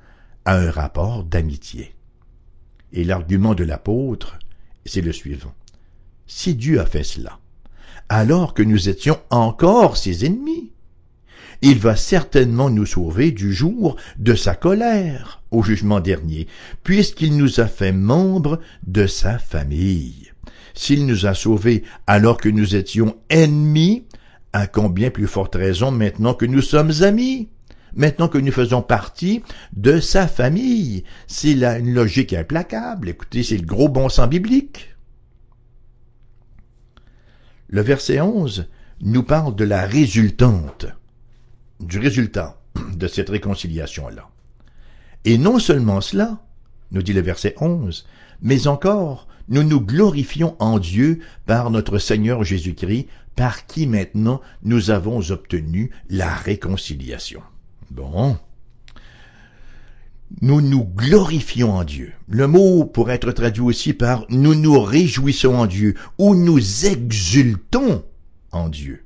à 0.45 0.57
un 0.57 0.72
rapport 0.72 1.24
d'amitié. 1.24 1.95
Et 2.93 3.03
l'argument 3.03 3.55
de 3.55 3.63
l'apôtre, 3.63 4.38
c'est 4.86 5.01
le 5.01 5.12
suivant. 5.12 5.53
Si 6.27 6.55
Dieu 6.55 6.79
a 6.79 6.86
fait 6.86 7.03
cela, 7.03 7.39
alors 8.10 8.53
que 8.53 8.63
nous 8.63 8.89
étions 8.89 9.19
encore 9.29 9.98
ses 9.98 10.25
ennemis, 10.25 10.72
il 11.62 11.79
va 11.79 11.95
certainement 11.95 12.69
nous 12.69 12.85
sauver 12.85 13.31
du 13.31 13.53
jour 13.53 13.95
de 14.17 14.35
sa 14.35 14.55
colère 14.55 15.41
au 15.51 15.63
jugement 15.63 16.00
dernier, 16.00 16.47
puisqu'il 16.83 17.38
nous 17.38 17.60
a 17.60 17.67
fait 17.67 17.91
membres 17.91 18.60
de 18.88 19.08
sa 19.08 19.39
famille. 19.39 20.32
S'il 20.73 21.06
nous 21.06 21.25
a 21.25 21.34
sauvés 21.34 21.84
alors 22.08 22.38
que 22.38 22.49
nous 22.49 22.75
étions 22.75 23.15
ennemis, 23.30 24.06
à 24.53 24.67
combien 24.67 25.10
plus 25.10 25.27
forte 25.27 25.56
raison 25.56 25.91
maintenant 25.91 26.34
que 26.34 26.45
nous 26.45 26.62
sommes 26.62 26.91
amis? 27.01 27.49
maintenant 27.95 28.27
que 28.27 28.38
nous 28.38 28.51
faisons 28.51 28.82
partie 28.82 29.41
de 29.73 29.99
sa 29.99 30.27
famille. 30.27 31.03
C'est 31.27 31.53
une 31.53 31.93
logique 31.93 32.34
implacable. 32.34 33.10
Écoutez, 33.10 33.43
c'est 33.43 33.58
le 33.58 33.65
gros 33.65 33.89
bon 33.89 34.10
sens 34.10 34.30
biblique. 34.30 34.95
Le 37.67 37.82
verset 37.82 38.21
11 38.21 38.69
nous 39.01 39.23
parle 39.23 39.56
de 39.56 39.63
la 39.63 39.86
résultante, 39.86 40.86
du 41.79 41.99
résultat 41.99 42.61
de 42.95 43.07
cette 43.07 43.29
réconciliation-là. 43.29 44.29
Et 45.25 45.38
non 45.38 45.59
seulement 45.59 46.01
cela, 46.01 46.39
nous 46.91 47.01
dit 47.01 47.13
le 47.13 47.21
verset 47.21 47.55
11, 47.59 48.05
mais 48.41 48.67
encore, 48.67 49.27
nous 49.47 49.63
nous 49.63 49.81
glorifions 49.81 50.55
en 50.59 50.79
Dieu 50.79 51.19
par 51.45 51.69
notre 51.69 51.99
Seigneur 51.99 52.43
Jésus-Christ, 52.43 53.07
par 53.35 53.65
qui 53.65 53.85
maintenant 53.88 54.41
nous 54.63 54.91
avons 54.91 55.31
obtenu 55.31 55.91
la 56.09 56.33
réconciliation. 56.33 57.41
Bon. 57.91 58.38
Nous 60.41 60.61
nous 60.61 60.83
glorifions 60.83 61.73
en 61.73 61.83
Dieu. 61.83 62.13
Le 62.27 62.47
mot 62.47 62.85
pourrait 62.85 63.15
être 63.15 63.31
traduit 63.31 63.61
aussi 63.61 63.93
par 63.93 64.25
nous 64.29 64.55
nous 64.55 64.81
réjouissons 64.81 65.53
en 65.53 65.65
Dieu 65.67 65.95
ou 66.17 66.35
nous 66.35 66.85
exultons 66.85 68.03
en 68.51 68.69
Dieu. 68.69 69.05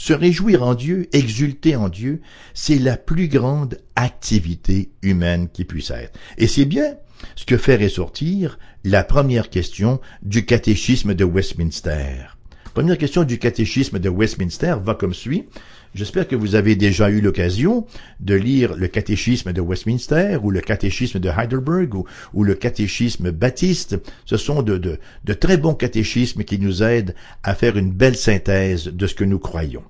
Se 0.00 0.14
réjouir 0.14 0.62
en 0.62 0.74
Dieu, 0.74 1.10
exulter 1.12 1.76
en 1.76 1.90
Dieu, 1.90 2.22
c'est 2.54 2.78
la 2.78 2.96
plus 2.96 3.28
grande 3.28 3.76
activité 3.96 4.88
humaine 5.02 5.50
qui 5.52 5.66
puisse 5.66 5.90
être. 5.90 6.18
Et 6.38 6.46
c'est 6.46 6.64
bien 6.64 6.94
ce 7.36 7.44
que 7.44 7.58
fait 7.58 7.76
ressortir 7.76 8.58
la 8.82 9.04
première 9.04 9.50
question 9.50 10.00
du 10.22 10.46
catéchisme 10.46 11.12
de 11.12 11.22
Westminster. 11.22 12.34
Première 12.72 12.96
question 12.96 13.24
du 13.24 13.38
catéchisme 13.38 13.98
de 13.98 14.08
Westminster 14.08 14.76
va 14.82 14.94
comme 14.94 15.12
suit. 15.12 15.44
J'espère 15.92 16.28
que 16.28 16.36
vous 16.36 16.54
avez 16.54 16.76
déjà 16.76 17.10
eu 17.10 17.20
l'occasion 17.20 17.84
de 18.20 18.34
lire 18.34 18.76
le 18.76 18.86
catéchisme 18.86 19.52
de 19.52 19.60
Westminster 19.60 20.38
ou 20.40 20.52
le 20.52 20.60
catéchisme 20.60 21.18
de 21.18 21.28
Heidelberg 21.28 21.94
ou, 22.32 22.44
le 22.44 22.54
catéchisme 22.54 23.32
baptiste. 23.32 23.96
Ce 24.24 24.36
sont 24.36 24.62
de, 24.62 24.98
très 25.40 25.56
bons 25.56 25.74
catéchismes 25.74 26.44
qui 26.44 26.60
nous 26.60 26.84
aident 26.84 27.16
à 27.42 27.56
faire 27.56 27.76
une 27.76 27.90
belle 27.90 28.14
synthèse 28.14 28.84
de 28.86 29.06
ce 29.08 29.16
que 29.16 29.24
nous 29.24 29.40
croyons. 29.40 29.82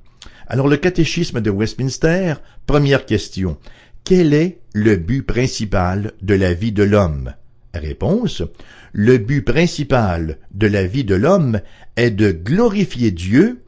Alors 0.47 0.69
le 0.69 0.79
catéchisme 0.79 1.43
de 1.43 1.51
Westminster, 1.51 2.35
première 2.67 3.05
question. 3.05 3.59
Quel 4.03 4.33
est 4.33 4.61
le 4.73 4.97
but 4.97 5.23
principal 5.23 6.13
de 6.23 6.35
la 6.35 6.55
vie 6.55 6.73
de 6.73 6.83
l'homme? 6.83 7.35
Réponse. 7.75 8.43
Le 8.93 9.19
but 9.19 9.43
principal 9.43 10.39
de 10.51 10.67
la 10.67 10.87
vie 10.87 11.05
de 11.05 11.15
l'homme 11.15 11.61
est 11.97 12.11
de 12.11 12.33
glorifier 12.33 13.11
Dieu 13.11 13.61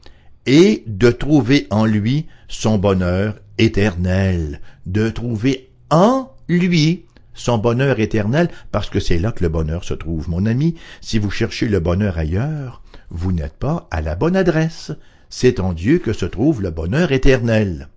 et 0.45 0.83
de 0.87 1.09
trouver 1.09 1.67
en 1.69 1.85
lui 1.85 2.27
son 2.47 2.77
bonheur 2.77 3.35
éternel, 3.57 4.61
de 4.85 5.09
trouver 5.09 5.69
en 5.89 6.31
lui 6.47 7.05
son 7.33 7.57
bonheur 7.57 7.99
éternel, 7.99 8.49
parce 8.71 8.89
que 8.89 8.99
c'est 8.99 9.17
là 9.17 9.31
que 9.31 9.43
le 9.43 9.49
bonheur 9.49 9.83
se 9.83 9.93
trouve. 9.93 10.29
Mon 10.29 10.45
ami, 10.45 10.75
si 11.01 11.17
vous 11.17 11.31
cherchez 11.31 11.67
le 11.67 11.79
bonheur 11.79 12.17
ailleurs, 12.17 12.83
vous 13.09 13.31
n'êtes 13.31 13.57
pas 13.57 13.87
à 13.91 14.01
la 14.01 14.15
bonne 14.15 14.35
adresse. 14.35 14.91
C'est 15.29 15.59
en 15.59 15.73
Dieu 15.73 15.97
que 15.97 16.13
se 16.13 16.25
trouve 16.25 16.61
le 16.61 16.69
bonheur 16.69 17.11
éternel. 17.11 17.89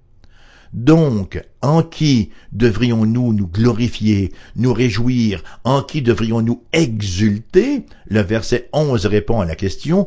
Donc, 0.72 1.42
en 1.62 1.82
qui 1.82 2.30
devrions-nous 2.52 3.32
nous 3.32 3.46
glorifier, 3.46 4.32
nous 4.56 4.72
réjouir, 4.72 5.42
en 5.64 5.82
qui 5.82 6.02
devrions-nous 6.02 6.62
exulter? 6.72 7.86
Le 8.06 8.20
verset 8.20 8.68
11 8.72 9.06
répond 9.06 9.40
à 9.40 9.46
la 9.46 9.54
question, 9.54 10.06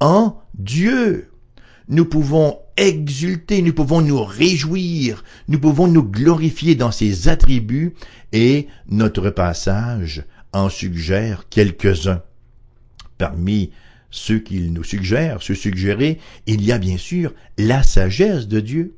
en 0.00 0.36
Dieu 0.54 1.30
nous 1.88 2.04
pouvons 2.04 2.58
exulter, 2.76 3.62
nous 3.62 3.72
pouvons 3.72 4.00
nous 4.00 4.22
réjouir, 4.22 5.24
nous 5.48 5.58
pouvons 5.58 5.88
nous 5.88 6.02
glorifier 6.02 6.74
dans 6.74 6.92
ses 6.92 7.28
attributs, 7.28 7.94
et 8.32 8.68
notre 8.88 9.30
passage 9.30 10.24
en 10.52 10.68
suggère 10.68 11.48
quelques-uns. 11.48 12.22
Parmi 13.16 13.70
ceux 14.10 14.38
qu'il 14.38 14.72
nous 14.72 14.84
suggère, 14.84 15.42
ceux 15.42 15.54
suggérés, 15.54 16.18
il 16.46 16.62
y 16.64 16.72
a 16.72 16.78
bien 16.78 16.98
sûr 16.98 17.34
la 17.56 17.82
sagesse 17.82 18.48
de 18.48 18.60
Dieu. 18.60 18.94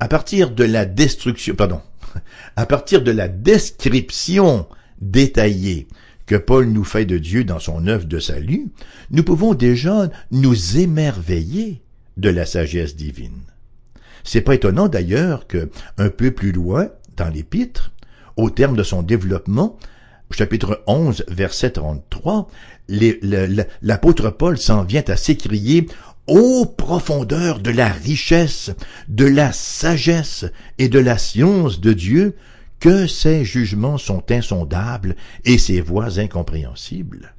À 0.00 0.08
partir 0.08 0.50
de 0.50 0.64
la 0.64 0.84
destruction, 0.84 1.54
pardon, 1.54 1.80
à 2.56 2.66
partir 2.66 3.02
de 3.02 3.10
la 3.10 3.28
description 3.28 4.66
détaillée 5.00 5.88
que 6.26 6.34
Paul 6.34 6.66
nous 6.66 6.84
fait 6.84 7.04
de 7.04 7.18
Dieu 7.18 7.44
dans 7.44 7.60
son 7.60 7.86
œuvre 7.86 8.06
de 8.06 8.18
salut, 8.18 8.68
nous 9.10 9.22
pouvons 9.22 9.54
déjà 9.54 10.10
nous 10.30 10.78
émerveiller 10.78 11.82
de 12.16 12.28
la 12.28 12.46
sagesse 12.46 12.96
divine. 12.96 13.42
C'est 14.24 14.40
pas 14.40 14.54
étonnant 14.54 14.88
d'ailleurs 14.88 15.46
que, 15.46 15.70
un 15.98 16.08
peu 16.08 16.32
plus 16.32 16.52
loin, 16.52 16.88
dans 17.16 17.28
l'épître, 17.28 17.92
au 18.36 18.50
terme 18.50 18.76
de 18.76 18.82
son 18.82 19.02
développement, 19.02 19.78
chapitre 20.32 20.82
11, 20.86 21.24
verset 21.28 21.70
33, 21.70 22.48
l'apôtre 23.82 24.30
Paul 24.30 24.58
s'en 24.58 24.82
vient 24.82 25.04
à 25.08 25.16
s'écrier 25.16 25.86
Ô 26.26 26.66
profondeur 26.66 27.60
de 27.60 27.70
la 27.70 27.88
richesse, 27.88 28.72
de 29.06 29.24
la 29.24 29.52
sagesse 29.52 30.44
et 30.78 30.88
de 30.88 30.98
la 30.98 31.18
science 31.18 31.80
de 31.80 31.92
Dieu, 31.92 32.34
que 32.80 33.06
ses 33.06 33.44
jugements 33.44 33.98
sont 33.98 34.30
insondables 34.30 35.16
et 35.44 35.58
ses 35.58 35.80
voies 35.80 36.18
incompréhensibles. 36.18 37.34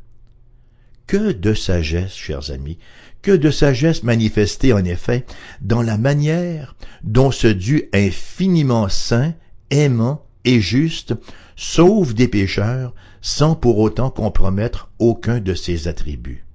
Que 1.06 1.32
de 1.32 1.54
sagesse, 1.54 2.16
chers 2.16 2.52
amis, 2.52 2.78
que 3.22 3.32
de 3.32 3.52
sagesse 3.52 4.04
manifestée 4.04 4.74
en 4.74 4.84
effet 4.84 5.26
dans 5.62 5.82
la 5.82 5.98
manière 5.98 6.76
dont 7.04 7.32
ce 7.32 7.48
Dieu 7.48 7.90
infiniment 7.94 8.90
saint, 8.90 9.34
aimant 9.70 10.26
et 10.44 10.60
juste 10.60 11.14
sauve 11.56 12.14
des 12.14 12.28
pécheurs 12.28 12.94
sans 13.22 13.56
pour 13.56 13.80
autant 13.80 14.10
compromettre 14.10 14.90
aucun 15.00 15.40
de 15.40 15.54
ses 15.54 15.88
attributs. 15.88 16.46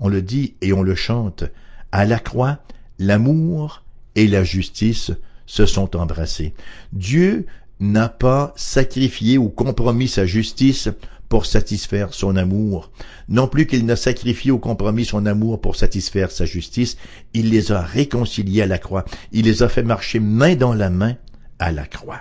On 0.00 0.08
le 0.08 0.22
dit 0.22 0.54
et 0.60 0.72
on 0.72 0.82
le 0.82 0.94
chante, 0.94 1.44
à 1.92 2.04
la 2.04 2.18
croix, 2.18 2.60
l'amour 2.98 3.82
et 4.14 4.26
la 4.26 4.44
justice 4.44 5.12
se 5.46 5.66
sont 5.66 5.96
embrassés. 5.96 6.54
Dieu 6.92 7.46
n'a 7.80 8.08
pas 8.08 8.52
sacrifié 8.56 9.38
ou 9.38 9.48
compromis 9.48 10.08
sa 10.08 10.26
justice 10.26 10.88
pour 11.28 11.46
satisfaire 11.46 12.14
son 12.14 12.36
amour, 12.36 12.90
non 13.28 13.48
plus 13.48 13.66
qu'il 13.66 13.84
n'a 13.84 13.96
sacrifié 13.96 14.50
ou 14.50 14.58
compromis 14.58 15.04
son 15.04 15.26
amour 15.26 15.60
pour 15.60 15.76
satisfaire 15.76 16.30
sa 16.30 16.46
justice, 16.46 16.96
il 17.34 17.50
les 17.50 17.70
a 17.70 17.82
réconciliés 17.82 18.62
à 18.62 18.66
la 18.66 18.78
croix, 18.78 19.04
il 19.32 19.44
les 19.44 19.62
a 19.62 19.68
fait 19.68 19.82
marcher 19.82 20.20
main 20.20 20.54
dans 20.54 20.72
la 20.72 20.90
main 20.90 21.16
à 21.58 21.70
la 21.70 21.86
croix. 21.86 22.20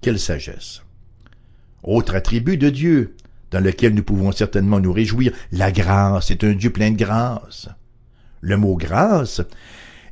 Quelle 0.00 0.18
sagesse. 0.18 0.82
Autre 1.84 2.16
attribut 2.16 2.56
de 2.56 2.70
Dieu, 2.70 3.16
dans 3.50 3.60
lequel 3.60 3.94
nous 3.94 4.02
pouvons 4.02 4.32
certainement 4.32 4.80
nous 4.80 4.92
réjouir, 4.92 5.32
la 5.52 5.70
grâce 5.70 6.30
est 6.30 6.42
un 6.42 6.52
Dieu 6.52 6.70
plein 6.70 6.90
de 6.90 6.96
grâce. 6.96 7.68
Le 8.40 8.56
mot 8.56 8.76
grâce 8.76 9.40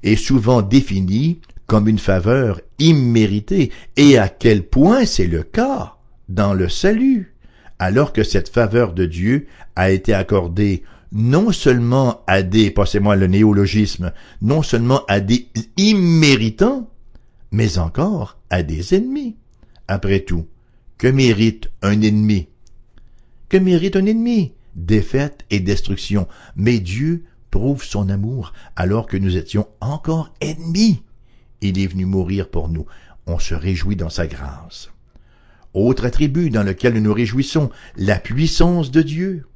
est 0.02 0.16
souvent 0.16 0.62
défini 0.62 1.40
comme 1.70 1.86
une 1.86 2.00
faveur 2.00 2.60
imméritée, 2.80 3.70
et 3.96 4.18
à 4.18 4.28
quel 4.28 4.64
point 4.64 5.06
c'est 5.06 5.28
le 5.28 5.44
cas 5.44 5.94
dans 6.28 6.52
le 6.52 6.68
salut, 6.68 7.36
alors 7.78 8.12
que 8.12 8.24
cette 8.24 8.48
faveur 8.48 8.92
de 8.92 9.06
Dieu 9.06 9.46
a 9.76 9.92
été 9.92 10.12
accordée 10.12 10.82
non 11.12 11.52
seulement 11.52 12.24
à 12.26 12.42
des, 12.42 12.72
passez-moi 12.72 13.14
le 13.14 13.28
néologisme, 13.28 14.12
non 14.42 14.64
seulement 14.64 15.02
à 15.06 15.20
des 15.20 15.46
imméritants, 15.76 16.90
mais 17.52 17.78
encore 17.78 18.40
à 18.50 18.64
des 18.64 18.96
ennemis. 18.96 19.36
Après 19.86 20.18
tout, 20.18 20.48
que 20.98 21.06
mérite 21.06 21.70
un 21.82 22.02
ennemi? 22.02 22.48
Que 23.48 23.58
mérite 23.58 23.94
un 23.94 24.06
ennemi? 24.06 24.54
Défaite 24.74 25.44
et 25.50 25.60
destruction. 25.60 26.26
Mais 26.56 26.80
Dieu 26.80 27.26
prouve 27.52 27.84
son 27.84 28.08
amour 28.08 28.54
alors 28.74 29.06
que 29.06 29.16
nous 29.16 29.36
étions 29.36 29.68
encore 29.80 30.34
ennemis. 30.40 31.04
Il 31.60 31.78
est 31.78 31.86
venu 31.86 32.04
mourir 32.06 32.48
pour 32.48 32.68
nous. 32.68 32.86
On 33.26 33.38
se 33.38 33.54
réjouit 33.54 33.96
dans 33.96 34.08
sa 34.08 34.26
grâce. 34.26 34.90
Autre 35.74 36.04
attribut 36.04 36.50
dans 36.50 36.62
lequel 36.62 36.94
nous 36.94 37.00
nous 37.00 37.14
réjouissons, 37.14 37.70
la 37.96 38.18
puissance 38.18 38.90
de 38.90 39.02
Dieu. 39.02 39.46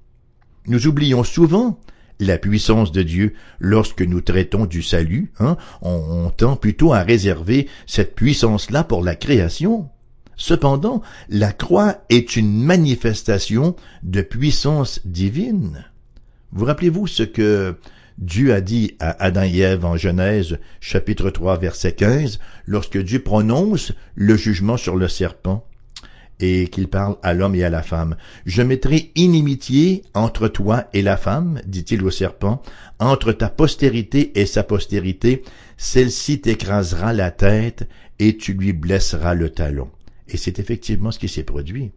Nous 0.67 0.87
oublions 0.87 1.25
souvent 1.25 1.81
la 2.21 2.39
puissance 2.39 2.93
de 2.93 3.03
Dieu 3.03 3.35
lorsque 3.59 4.03
nous 4.03 4.21
traitons 4.21 4.67
du 4.67 4.83
salut. 4.83 5.33
Hein, 5.41 5.57
on, 5.83 6.27
on 6.27 6.31
tend 6.31 6.57
plutôt 6.57 6.93
à 6.93 7.03
réserver 7.03 7.69
cette 7.87 8.15
puissance-là 8.15 8.85
pour 8.85 9.03
la 9.03 9.17
création. 9.17 9.89
Cependant, 10.37 11.03
la 11.29 11.53
croix 11.53 12.05
est 12.11 12.37
une 12.37 12.63
manifestation 12.63 13.77
de 14.03 14.23
puissance 14.23 15.01
divine. 15.05 15.85
Vous 16.53 16.65
rappelez-vous 16.65 17.07
ce 17.07 17.23
que 17.23 17.77
Dieu 18.19 18.55
a 18.55 18.61
dit 18.61 18.97
à 19.01 19.25
Adam 19.25 19.43
et 19.43 19.59
Ève 19.59 19.85
en 19.85 19.97
Genèse 19.97 20.59
chapitre 20.81 21.31
3 21.31 21.59
verset 21.59 21.93
15 21.93 22.39
lorsque 22.67 22.99
Dieu 22.99 23.19
prononce 23.19 23.93
le 24.15 24.37
jugement 24.37 24.77
sur 24.77 24.95
le 24.97 25.09
serpent 25.09 25.67
et 26.39 26.69
qu'il 26.69 26.89
parle 26.89 27.17
à 27.23 27.35
l'homme 27.35 27.55
et 27.57 27.65
à 27.65 27.71
la 27.71 27.83
femme. 27.83 28.17
Je 28.47 28.63
mettrai 28.63 29.11
inimitié 29.17 30.03
entre 30.15 30.47
toi 30.49 30.87
et 30.93 31.03
la 31.03 31.17
femme, 31.17 31.61
dit-il 31.67 32.05
au 32.05 32.11
serpent, 32.11 32.63
entre 33.01 33.33
ta 33.33 33.49
postérité 33.49 34.39
et 34.41 34.47
sa 34.47 34.63
postérité, 34.63 35.43
celle-ci 35.77 36.41
t'écrasera 36.41 37.13
la 37.13 37.31
tête 37.31 37.89
et 38.21 38.37
tu 38.37 38.53
lui 38.53 38.73
blesseras 38.73 39.35
le 39.35 39.51
talon. 39.51 39.91
Et 40.29 40.37
c'est 40.37 40.59
effectivement 40.59 41.11
ce 41.11 41.19
qui 41.19 41.29
s'est 41.29 41.45
produit. 41.45 41.91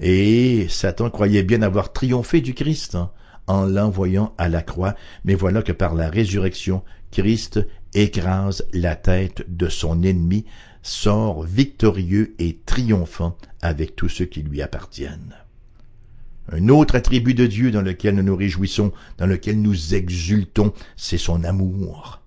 Et 0.00 0.66
Satan 0.68 1.10
croyait 1.10 1.42
bien 1.42 1.62
avoir 1.62 1.92
triomphé 1.92 2.40
du 2.40 2.54
Christ. 2.54 2.94
Hein 2.94 3.10
en 3.46 3.64
l'envoyant 3.64 4.34
à 4.38 4.48
la 4.48 4.62
croix, 4.62 4.94
mais 5.24 5.34
voilà 5.34 5.62
que 5.62 5.72
par 5.72 5.94
la 5.94 6.08
résurrection, 6.08 6.82
Christ 7.10 7.60
écrase 7.94 8.66
la 8.72 8.96
tête 8.96 9.44
de 9.48 9.68
son 9.68 10.02
ennemi, 10.02 10.44
sort 10.82 11.42
victorieux 11.42 12.34
et 12.38 12.58
triomphant 12.66 13.36
avec 13.62 13.96
tous 13.96 14.08
ceux 14.08 14.26
qui 14.26 14.42
lui 14.42 14.62
appartiennent. 14.62 15.34
Un 16.52 16.68
autre 16.68 16.94
attribut 16.94 17.34
de 17.34 17.46
Dieu 17.46 17.72
dans 17.72 17.82
lequel 17.82 18.14
nous 18.14 18.22
nous 18.22 18.36
réjouissons, 18.36 18.92
dans 19.18 19.26
lequel 19.26 19.60
nous 19.60 19.94
exultons, 19.94 20.72
c'est 20.96 21.18
son 21.18 21.42
amour. 21.42 22.20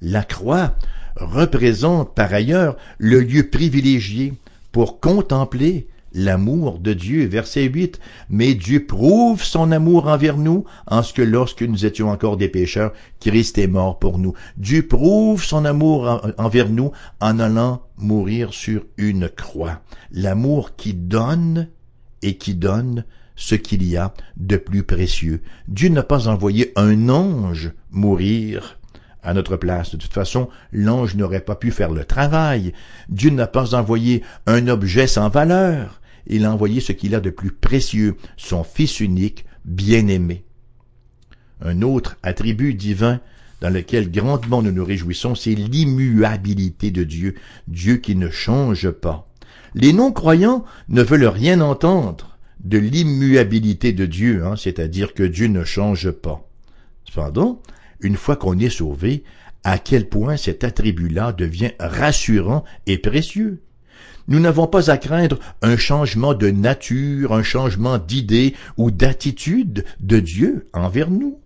La 0.00 0.24
croix 0.24 0.74
représente 1.16 2.14
par 2.14 2.32
ailleurs 2.32 2.76
le 2.98 3.20
lieu 3.20 3.48
privilégié 3.48 4.34
pour 4.72 5.00
contempler 5.00 5.88
l'amour 6.12 6.78
de 6.78 6.92
Dieu. 6.92 7.26
Verset 7.26 7.64
8. 7.64 8.00
Mais 8.30 8.54
Dieu 8.54 8.86
prouve 8.86 9.42
son 9.42 9.72
amour 9.72 10.06
envers 10.06 10.36
nous 10.36 10.64
en 10.86 11.02
ce 11.02 11.12
que 11.12 11.22
lorsque 11.22 11.62
nous 11.62 11.86
étions 11.86 12.10
encore 12.10 12.36
des 12.36 12.48
pécheurs, 12.48 12.92
Christ 13.20 13.58
est 13.58 13.66
mort 13.66 13.98
pour 13.98 14.18
nous. 14.18 14.34
Dieu 14.56 14.86
prouve 14.86 15.44
son 15.44 15.64
amour 15.64 16.20
envers 16.38 16.68
nous 16.68 16.92
en 17.20 17.38
allant 17.38 17.82
mourir 17.96 18.52
sur 18.52 18.84
une 18.96 19.28
croix. 19.28 19.80
L'amour 20.10 20.76
qui 20.76 20.94
donne 20.94 21.68
et 22.22 22.36
qui 22.36 22.54
donne 22.54 23.04
ce 23.36 23.54
qu'il 23.54 23.84
y 23.84 23.96
a 23.96 24.12
de 24.36 24.56
plus 24.56 24.82
précieux. 24.82 25.42
Dieu 25.68 25.88
n'a 25.88 26.02
pas 26.02 26.28
envoyé 26.28 26.72
un 26.76 27.08
ange 27.08 27.72
mourir 27.90 28.78
à 29.22 29.34
notre 29.34 29.56
place. 29.56 29.90
De 29.90 29.96
toute 29.96 30.12
façon, 30.12 30.48
l'ange 30.72 31.14
n'aurait 31.14 31.40
pas 31.40 31.54
pu 31.54 31.70
faire 31.70 31.90
le 31.90 32.04
travail. 32.04 32.72
Dieu 33.08 33.30
n'a 33.30 33.46
pas 33.46 33.74
envoyé 33.74 34.22
un 34.46 34.68
objet 34.68 35.06
sans 35.06 35.28
valeur 35.28 35.97
il 36.28 36.44
a 36.44 36.52
envoyé 36.52 36.80
ce 36.80 36.92
qu'il 36.92 37.14
a 37.14 37.20
de 37.20 37.30
plus 37.30 37.50
précieux, 37.50 38.16
son 38.36 38.64
Fils 38.64 39.00
unique, 39.00 39.44
bien-aimé. 39.64 40.44
Un 41.60 41.82
autre 41.82 42.16
attribut 42.22 42.74
divin 42.74 43.20
dans 43.60 43.70
lequel 43.70 44.10
grandement 44.10 44.62
nous 44.62 44.70
nous 44.70 44.84
réjouissons, 44.84 45.34
c'est 45.34 45.54
l'immuabilité 45.54 46.90
de 46.90 47.02
Dieu, 47.02 47.34
Dieu 47.66 47.96
qui 47.96 48.14
ne 48.14 48.30
change 48.30 48.90
pas. 48.90 49.28
Les 49.74 49.92
non-croyants 49.92 50.64
ne 50.88 51.02
veulent 51.02 51.26
rien 51.26 51.60
entendre 51.60 52.38
de 52.62 52.78
l'immuabilité 52.78 53.92
de 53.92 54.06
Dieu, 54.06 54.44
hein, 54.44 54.54
c'est-à-dire 54.56 55.14
que 55.14 55.22
Dieu 55.22 55.46
ne 55.48 55.64
change 55.64 56.10
pas. 56.10 56.48
Cependant, 57.04 57.62
une 58.00 58.16
fois 58.16 58.36
qu'on 58.36 58.58
est 58.58 58.70
sauvé, 58.70 59.24
à 59.64 59.78
quel 59.78 60.08
point 60.08 60.36
cet 60.36 60.64
attribut-là 60.64 61.32
devient 61.32 61.72
rassurant 61.80 62.64
et 62.86 62.98
précieux? 62.98 63.60
Nous 64.28 64.40
n'avons 64.40 64.66
pas 64.66 64.90
à 64.90 64.98
craindre 64.98 65.38
un 65.62 65.78
changement 65.78 66.34
de 66.34 66.50
nature, 66.50 67.32
un 67.32 67.42
changement 67.42 67.96
d'idée 67.96 68.54
ou 68.76 68.90
d'attitude 68.90 69.86
de 70.00 70.20
Dieu 70.20 70.68
envers 70.74 71.10
nous. 71.10 71.40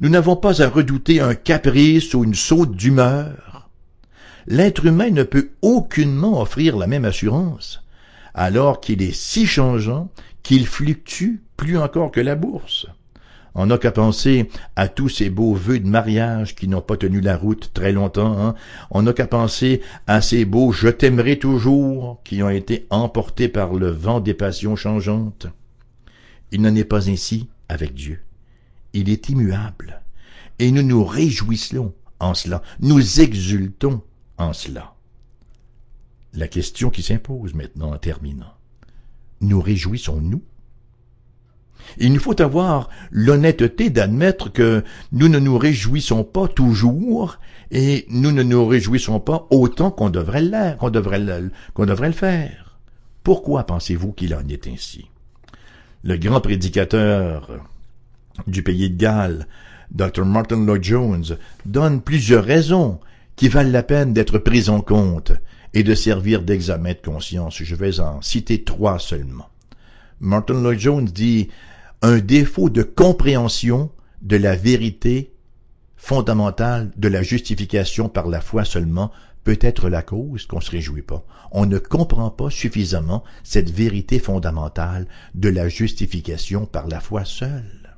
Nous 0.00 0.08
n'avons 0.08 0.34
pas 0.34 0.60
à 0.60 0.68
redouter 0.68 1.20
un 1.20 1.36
caprice 1.36 2.12
ou 2.14 2.24
une 2.24 2.34
saute 2.34 2.72
d'humeur. 2.72 3.68
L'être 4.48 4.86
humain 4.86 5.10
ne 5.10 5.22
peut 5.22 5.50
aucunement 5.62 6.40
offrir 6.40 6.76
la 6.76 6.88
même 6.88 7.04
assurance, 7.04 7.84
alors 8.34 8.80
qu'il 8.80 9.02
est 9.02 9.14
si 9.14 9.46
changeant 9.46 10.10
qu'il 10.42 10.66
fluctue 10.66 11.42
plus 11.56 11.78
encore 11.78 12.10
que 12.10 12.20
la 12.20 12.34
bourse. 12.34 12.86
On 13.54 13.66
n'a 13.66 13.78
qu'à 13.78 13.90
penser 13.90 14.48
à 14.76 14.88
tous 14.88 15.08
ces 15.08 15.30
beaux 15.30 15.54
vœux 15.54 15.80
de 15.80 15.88
mariage 15.88 16.54
qui 16.54 16.68
n'ont 16.68 16.80
pas 16.80 16.96
tenu 16.96 17.20
la 17.20 17.36
route 17.36 17.72
très 17.74 17.92
longtemps. 17.92 18.38
Hein. 18.38 18.54
On 18.90 19.02
n'a 19.02 19.12
qu'à 19.12 19.26
penser 19.26 19.80
à 20.06 20.20
ces 20.20 20.44
beaux 20.44 20.72
je 20.72 20.88
t'aimerai 20.88 21.38
toujours 21.38 22.20
qui 22.24 22.42
ont 22.42 22.50
été 22.50 22.86
emportés 22.90 23.48
par 23.48 23.74
le 23.74 23.90
vent 23.90 24.20
des 24.20 24.34
passions 24.34 24.76
changeantes. 24.76 25.46
Il 26.52 26.62
n'en 26.62 26.74
est 26.74 26.84
pas 26.84 27.10
ainsi 27.10 27.48
avec 27.68 27.94
Dieu. 27.94 28.20
Il 28.92 29.08
est 29.08 29.28
immuable. 29.28 30.02
Et 30.58 30.70
nous 30.72 30.82
nous 30.82 31.04
réjouissons 31.04 31.94
en 32.18 32.34
cela. 32.34 32.62
Nous 32.80 33.20
exultons 33.20 34.02
en 34.38 34.52
cela. 34.52 34.94
La 36.34 36.48
question 36.48 36.90
qui 36.90 37.02
s'impose 37.02 37.54
maintenant 37.54 37.92
en 37.92 37.98
terminant. 37.98 38.54
Nous 39.40 39.60
réjouissons-nous 39.60 40.42
il 41.98 42.12
nous 42.12 42.20
faut 42.20 42.40
avoir 42.40 42.88
l'honnêteté 43.10 43.90
d'admettre 43.90 44.52
que 44.52 44.84
nous 45.12 45.28
ne 45.28 45.38
nous 45.38 45.58
réjouissons 45.58 46.24
pas 46.24 46.48
toujours 46.48 47.38
et 47.70 48.06
nous 48.08 48.32
ne 48.32 48.42
nous 48.42 48.66
réjouissons 48.66 49.20
pas 49.20 49.46
autant 49.50 49.90
qu'on 49.90 50.10
devrait 50.10 50.76
qu'on 50.78 50.90
devrait 50.90 51.18
le, 51.18 51.50
qu'on 51.74 51.86
devrait 51.86 52.08
le 52.08 52.14
faire. 52.14 52.78
Pourquoi 53.22 53.64
pensez-vous 53.64 54.12
qu'il 54.12 54.34
en 54.34 54.46
est 54.48 54.66
ainsi? 54.66 55.06
Le 56.02 56.16
grand 56.16 56.40
prédicateur 56.40 57.60
du 58.46 58.62
pays 58.62 58.88
de 58.88 58.96
Galles, 58.96 59.46
Dr. 59.90 60.24
Martin 60.24 60.64
Lloyd 60.64 60.82
Jones, 60.82 61.36
donne 61.66 62.00
plusieurs 62.00 62.44
raisons 62.44 63.00
qui 63.36 63.48
valent 63.48 63.70
la 63.70 63.82
peine 63.82 64.14
d'être 64.14 64.38
prises 64.38 64.70
en 64.70 64.80
compte 64.80 65.32
et 65.74 65.82
de 65.82 65.94
servir 65.94 66.42
d'examen 66.42 66.92
de 66.92 67.00
conscience. 67.04 67.62
Je 67.62 67.74
vais 67.74 68.00
en 68.00 68.22
citer 68.22 68.64
trois 68.64 68.98
seulement. 68.98 69.49
Martin 70.22 70.60
Lloyd 70.60 70.78
Jones 70.78 71.06
dit 71.06 71.48
un 72.02 72.18
défaut 72.18 72.68
de 72.68 72.82
compréhension 72.82 73.90
de 74.20 74.36
la 74.36 74.54
vérité 74.54 75.32
fondamentale 75.96 76.92
de 76.96 77.08
la 77.08 77.22
justification 77.22 78.10
par 78.10 78.28
la 78.28 78.42
foi 78.42 78.66
seulement 78.66 79.12
peut 79.44 79.58
être 79.62 79.88
la 79.88 80.02
cause 80.02 80.44
qu'on 80.44 80.60
se 80.60 80.70
réjouit 80.70 81.00
pas. 81.00 81.24
On 81.52 81.64
ne 81.64 81.78
comprend 81.78 82.28
pas 82.28 82.50
suffisamment 82.50 83.24
cette 83.44 83.70
vérité 83.70 84.18
fondamentale 84.18 85.06
de 85.34 85.48
la 85.48 85.70
justification 85.70 86.66
par 86.66 86.86
la 86.86 87.00
foi 87.00 87.24
seule. 87.24 87.96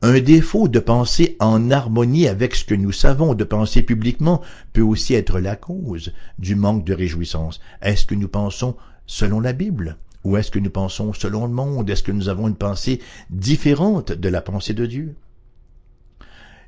Un 0.00 0.20
défaut 0.20 0.68
de 0.68 0.78
penser 0.78 1.36
en 1.40 1.72
harmonie 1.72 2.28
avec 2.28 2.54
ce 2.54 2.64
que 2.64 2.74
nous 2.74 2.92
savons, 2.92 3.34
de 3.34 3.42
penser 3.42 3.82
publiquement, 3.82 4.42
peut 4.72 4.82
aussi 4.82 5.14
être 5.14 5.40
la 5.40 5.56
cause 5.56 6.12
du 6.38 6.54
manque 6.54 6.84
de 6.84 6.94
réjouissance. 6.94 7.60
Est-ce 7.82 8.06
que 8.06 8.14
nous 8.14 8.28
pensons 8.28 8.76
selon 9.06 9.40
la 9.40 9.52
Bible? 9.52 9.96
Ou 10.24 10.36
est-ce 10.36 10.50
que 10.50 10.58
nous 10.58 10.70
pensons 10.70 11.12
selon 11.12 11.46
le 11.46 11.52
monde 11.52 11.88
Est-ce 11.88 12.02
que 12.02 12.12
nous 12.12 12.28
avons 12.28 12.48
une 12.48 12.56
pensée 12.56 13.00
différente 13.30 14.12
de 14.12 14.28
la 14.28 14.40
pensée 14.40 14.74
de 14.74 14.86
Dieu? 14.86 15.14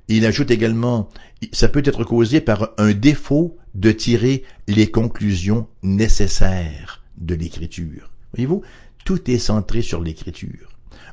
Il 0.08 0.24
ajoute 0.24 0.50
également, 0.50 1.08
ça 1.52 1.68
peut 1.68 1.82
être 1.84 2.04
causé 2.04 2.40
par 2.40 2.70
un 2.78 2.92
défaut 2.92 3.56
de 3.74 3.90
tirer 3.90 4.44
les 4.68 4.90
conclusions 4.90 5.66
nécessaires 5.82 7.02
de 7.18 7.34
l'écriture. 7.34 8.10
Voyez-vous, 8.34 8.62
tout 9.04 9.30
est 9.30 9.38
centré 9.38 9.82
sur 9.82 10.02
l'écriture. 10.02 10.68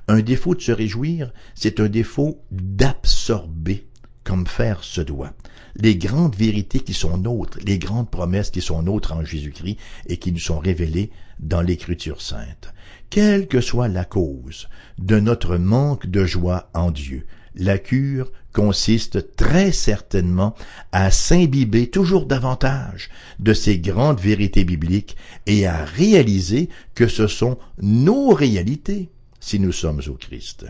Un 0.07 0.21
défaut 0.21 0.53
de 0.53 0.61
se 0.61 0.71
réjouir, 0.71 1.33
c'est 1.55 1.79
un 1.79 1.87
défaut 1.87 2.39
d'absorber 2.51 3.87
comme 4.23 4.47
faire 4.47 4.83
se 4.83 5.01
doit. 5.01 5.33
Les 5.75 5.95
grandes 5.95 6.35
vérités 6.35 6.79
qui 6.79 6.93
sont 6.93 7.17
nôtres, 7.17 7.57
les 7.65 7.79
grandes 7.79 8.09
promesses 8.09 8.51
qui 8.51 8.61
sont 8.61 8.83
nôtres 8.83 9.13
en 9.13 9.25
Jésus-Christ 9.25 9.77
et 10.07 10.17
qui 10.17 10.31
nous 10.31 10.39
sont 10.39 10.59
révélées 10.59 11.11
dans 11.39 11.61
l'Écriture 11.61 12.21
sainte. 12.21 12.73
Quelle 13.09 13.47
que 13.47 13.61
soit 13.61 13.87
la 13.87 14.05
cause 14.05 14.69
de 14.97 15.19
notre 15.19 15.57
manque 15.57 16.07
de 16.07 16.25
joie 16.25 16.69
en 16.73 16.91
Dieu, 16.91 17.25
la 17.55 17.77
cure 17.77 18.31
consiste 18.51 19.35
très 19.35 19.71
certainement 19.71 20.55
à 20.91 21.11
s'imbiber 21.11 21.89
toujours 21.89 22.25
davantage 22.25 23.09
de 23.39 23.53
ces 23.53 23.79
grandes 23.79 24.19
vérités 24.19 24.63
bibliques 24.63 25.17
et 25.45 25.65
à 25.65 25.83
réaliser 25.83 26.69
que 26.95 27.07
ce 27.07 27.27
sont 27.27 27.57
nos 27.81 28.29
réalités 28.29 29.09
si 29.39 29.59
nous 29.59 29.71
sommes 29.71 30.01
au 30.07 30.13
Christ. 30.13 30.65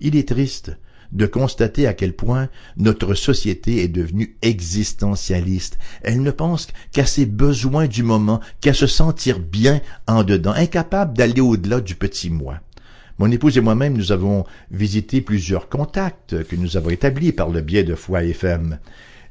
Il 0.00 0.16
est 0.16 0.28
triste 0.28 0.72
de 1.12 1.26
constater 1.26 1.86
à 1.86 1.94
quel 1.94 2.12
point 2.12 2.48
notre 2.76 3.14
société 3.14 3.82
est 3.82 3.88
devenue 3.88 4.36
existentialiste. 4.42 5.78
Elle 6.02 6.22
ne 6.22 6.30
pense 6.30 6.68
qu'à 6.92 7.06
ses 7.06 7.26
besoins 7.26 7.86
du 7.86 8.02
moment, 8.02 8.40
qu'à 8.60 8.74
se 8.74 8.86
sentir 8.86 9.38
bien 9.38 9.80
en 10.06 10.24
dedans, 10.24 10.52
incapable 10.52 11.16
d'aller 11.16 11.40
au-delà 11.40 11.80
du 11.80 11.94
petit 11.94 12.30
moi. 12.30 12.60
Mon 13.18 13.30
épouse 13.30 13.58
et 13.58 13.60
moi-même, 13.60 13.96
nous 13.96 14.12
avons 14.12 14.46
visité 14.70 15.20
plusieurs 15.20 15.68
contacts 15.68 16.42
que 16.44 16.56
nous 16.56 16.78
avons 16.78 16.88
établis 16.88 17.32
par 17.32 17.50
le 17.50 17.60
biais 17.60 17.84
de 17.84 17.94
Foi 17.94 18.24
FM. 18.24 18.78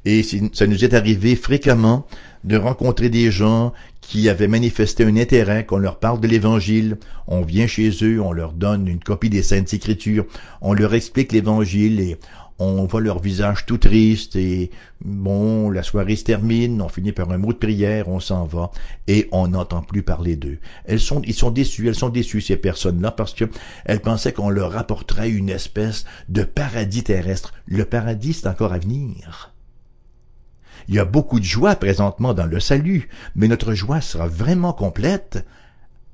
Et 0.05 0.23
ça 0.53 0.67
nous 0.67 0.83
est 0.83 0.93
arrivé 0.93 1.35
fréquemment 1.35 2.07
de 2.43 2.57
rencontrer 2.57 3.09
des 3.09 3.31
gens 3.31 3.73
qui 4.01 4.29
avaient 4.29 4.47
manifesté 4.47 5.03
un 5.03 5.17
intérêt 5.17 5.65
qu'on 5.65 5.77
leur 5.77 5.99
parle 5.99 6.19
de 6.19 6.27
l'Évangile. 6.27 6.97
On 7.27 7.41
vient 7.41 7.67
chez 7.67 7.91
eux, 8.01 8.21
on 8.21 8.31
leur 8.31 8.53
donne 8.53 8.88
une 8.88 9.03
copie 9.03 9.29
des 9.29 9.43
Saintes 9.43 9.73
Écritures, 9.73 10.25
on 10.62 10.73
leur 10.73 10.93
explique 10.93 11.31
l'Évangile 11.31 11.99
et 11.99 12.17
on 12.59 12.85
voit 12.85 13.01
leur 13.01 13.19
visage 13.19 13.65
tout 13.65 13.77
triste 13.77 14.35
et 14.35 14.69
bon, 15.01 15.69
la 15.69 15.81
soirée 15.81 16.17
se 16.17 16.25
termine, 16.25 16.81
on 16.81 16.89
finit 16.89 17.13
par 17.13 17.31
un 17.31 17.38
mot 17.38 17.53
de 17.53 17.57
prière, 17.57 18.09
on 18.09 18.19
s'en 18.19 18.45
va 18.45 18.71
et 19.07 19.29
on 19.31 19.47
n'entend 19.47 19.81
plus 19.81 20.03
parler 20.03 20.35
d'eux. 20.35 20.57
Elles 20.85 20.99
sont, 20.99 21.21
ils 21.21 21.33
sont 21.33 21.51
déçus, 21.51 21.88
elles 21.88 21.95
sont 21.95 22.09
déçues 22.09 22.41
ces 22.41 22.57
personnes-là 22.57 23.12
parce 23.12 23.33
que 23.33 23.45
elles 23.85 24.01
pensaient 24.01 24.33
qu'on 24.33 24.49
leur 24.49 24.75
apporterait 24.77 25.29
une 25.29 25.49
espèce 25.49 26.05
de 26.27 26.43
paradis 26.43 27.03
terrestre. 27.03 27.53
Le 27.65 27.85
paradis, 27.85 28.33
c'est 28.33 28.47
encore 28.47 28.73
à 28.73 28.79
venir. 28.79 29.53
Il 30.87 30.95
y 30.95 30.99
a 30.99 31.05
beaucoup 31.05 31.39
de 31.39 31.45
joie 31.45 31.75
présentement 31.75 32.33
dans 32.33 32.45
le 32.45 32.59
salut, 32.59 33.09
mais 33.35 33.47
notre 33.47 33.73
joie 33.73 34.01
sera 34.01 34.27
vraiment 34.27 34.73
complète 34.73 35.45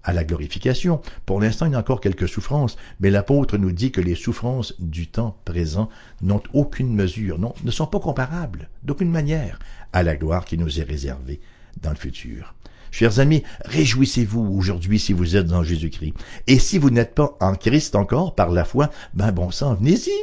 à 0.03 0.13
la 0.13 0.23
glorification. 0.23 1.01
Pour 1.25 1.41
l'instant, 1.41 1.65
il 1.65 1.73
y 1.73 1.75
a 1.75 1.79
encore 1.79 1.99
quelques 1.99 2.29
souffrances, 2.29 2.77
mais 2.99 3.09
l'apôtre 3.09 3.57
nous 3.57 3.71
dit 3.71 3.91
que 3.91 4.01
les 4.01 4.15
souffrances 4.15 4.73
du 4.79 5.07
temps 5.07 5.37
présent 5.45 5.89
n'ont 6.21 6.43
aucune 6.53 6.93
mesure, 6.93 7.39
non, 7.39 7.53
ne 7.63 7.71
sont 7.71 7.87
pas 7.87 7.99
comparables, 7.99 8.69
d'aucune 8.83 9.11
manière, 9.11 9.59
à 9.93 10.03
la 10.03 10.15
gloire 10.15 10.45
qui 10.45 10.57
nous 10.57 10.79
est 10.79 10.83
réservée 10.83 11.41
dans 11.81 11.89
le 11.89 11.95
futur. 11.95 12.53
Chers 12.91 13.19
amis, 13.19 13.43
réjouissez-vous 13.65 14.55
aujourd'hui 14.57 14.99
si 14.99 15.11
vous 15.11 15.35
êtes 15.35 15.47
dans 15.47 15.63
Jésus-Christ. 15.63 16.13
Et 16.47 16.59
si 16.59 16.77
vous 16.77 16.91
n'êtes 16.91 17.13
pas 17.13 17.35
en 17.41 17.55
Christ 17.55 17.95
encore 17.95 18.35
par 18.35 18.51
la 18.51 18.63
foi, 18.63 18.89
ben 19.13 19.33
bon 19.33 19.51
sang, 19.51 19.73
venez-y. 19.73 20.13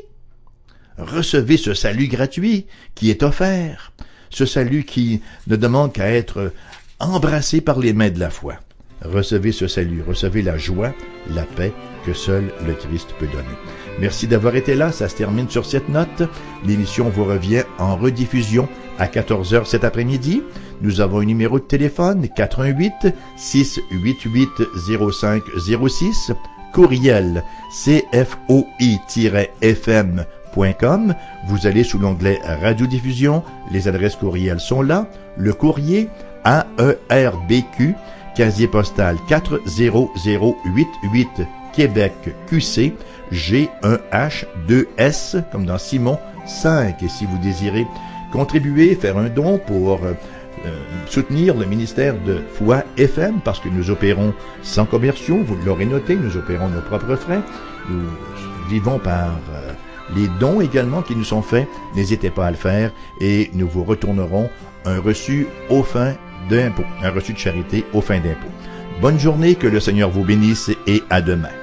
Recevez 0.96 1.56
ce 1.56 1.74
salut 1.74 2.08
gratuit 2.08 2.66
qui 2.94 3.10
est 3.10 3.22
offert, 3.22 3.92
ce 4.32 4.46
salut 4.46 4.84
qui 4.84 5.22
ne 5.46 5.56
demande 5.56 5.92
qu'à 5.92 6.10
être 6.10 6.52
embrassé 6.98 7.60
par 7.60 7.78
les 7.78 7.92
mains 7.92 8.10
de 8.10 8.18
la 8.18 8.30
foi 8.30 8.54
recevez 9.04 9.52
ce 9.52 9.66
salut, 9.66 10.02
recevez 10.06 10.42
la 10.42 10.58
joie, 10.58 10.92
la 11.30 11.42
paix 11.42 11.72
que 12.04 12.12
seul 12.12 12.44
le 12.66 12.74
Christ 12.74 13.08
peut 13.18 13.26
donner. 13.26 13.44
Merci 14.00 14.26
d'avoir 14.26 14.56
été 14.56 14.74
là, 14.74 14.90
ça 14.90 15.08
se 15.08 15.16
termine 15.16 15.48
sur 15.48 15.66
cette 15.66 15.88
note. 15.88 16.22
L'émission 16.64 17.08
vous 17.10 17.24
revient 17.24 17.62
en 17.78 17.96
rediffusion 17.96 18.68
à 18.98 19.06
14h 19.06 19.66
cet 19.66 19.84
après-midi. 19.84 20.42
Nous 20.80 21.00
avons 21.00 21.20
un 21.20 21.24
numéro 21.24 21.58
de 21.58 21.64
téléphone 21.64 22.28
88 22.28 23.14
688 23.36 24.48
0506, 24.88 26.32
courriel 26.72 27.44
cfoi-fm.com. 30.52 31.14
Vous 31.46 31.66
allez 31.66 31.84
sous 31.84 31.98
l'onglet 31.98 32.40
radiodiffusion, 32.62 33.42
les 33.70 33.88
adresses 33.88 34.16
courriels 34.16 34.60
sont 34.60 34.80
là. 34.82 35.06
Le 35.36 35.52
courrier 35.52 36.08
AERBQ 36.44 37.94
casier 38.34 38.68
postal 38.68 39.16
40088 39.28 41.28
Québec 41.72 42.12
QC 42.48 42.94
G1H2S 43.32 45.42
comme 45.50 45.66
dans 45.66 45.78
Simon 45.78 46.18
5 46.46 47.02
et 47.02 47.08
si 47.08 47.26
vous 47.26 47.38
désirez 47.38 47.84
contribuer, 48.32 48.94
faire 48.94 49.18
un 49.18 49.28
don 49.28 49.58
pour 49.58 50.04
euh, 50.04 50.14
soutenir 51.06 51.56
le 51.56 51.66
ministère 51.66 52.14
de 52.26 52.40
Foi 52.54 52.84
FM 52.96 53.40
parce 53.44 53.60
que 53.60 53.68
nous 53.68 53.90
opérons 53.90 54.32
sans 54.62 54.86
commerciaux, 54.86 55.40
vous 55.44 55.56
l'aurez 55.64 55.86
noté, 55.86 56.16
nous 56.16 56.36
opérons 56.36 56.68
nos 56.68 56.80
propres 56.80 57.14
frais, 57.16 57.40
nous 57.90 58.08
vivons 58.68 58.98
par 58.98 59.30
euh, 59.54 59.72
les 60.14 60.28
dons 60.40 60.60
également 60.60 61.02
qui 61.02 61.16
nous 61.16 61.24
sont 61.24 61.42
faits, 61.42 61.68
n'hésitez 61.94 62.30
pas 62.30 62.46
à 62.46 62.50
le 62.50 62.56
faire 62.56 62.92
et 63.20 63.50
nous 63.54 63.68
vous 63.68 63.84
retournerons 63.84 64.48
un 64.84 65.00
reçu 65.00 65.46
au 65.68 65.82
fin 65.82 66.14
d'impôt, 66.48 66.84
un 67.02 67.10
reçu 67.10 67.32
de 67.32 67.38
charité 67.38 67.84
au 67.92 68.00
fin 68.00 68.18
d'impôt. 68.18 68.48
Bonne 69.00 69.18
journée, 69.18 69.54
que 69.54 69.66
le 69.66 69.80
Seigneur 69.80 70.10
vous 70.10 70.24
bénisse 70.24 70.70
et 70.86 71.02
à 71.10 71.20
demain. 71.20 71.61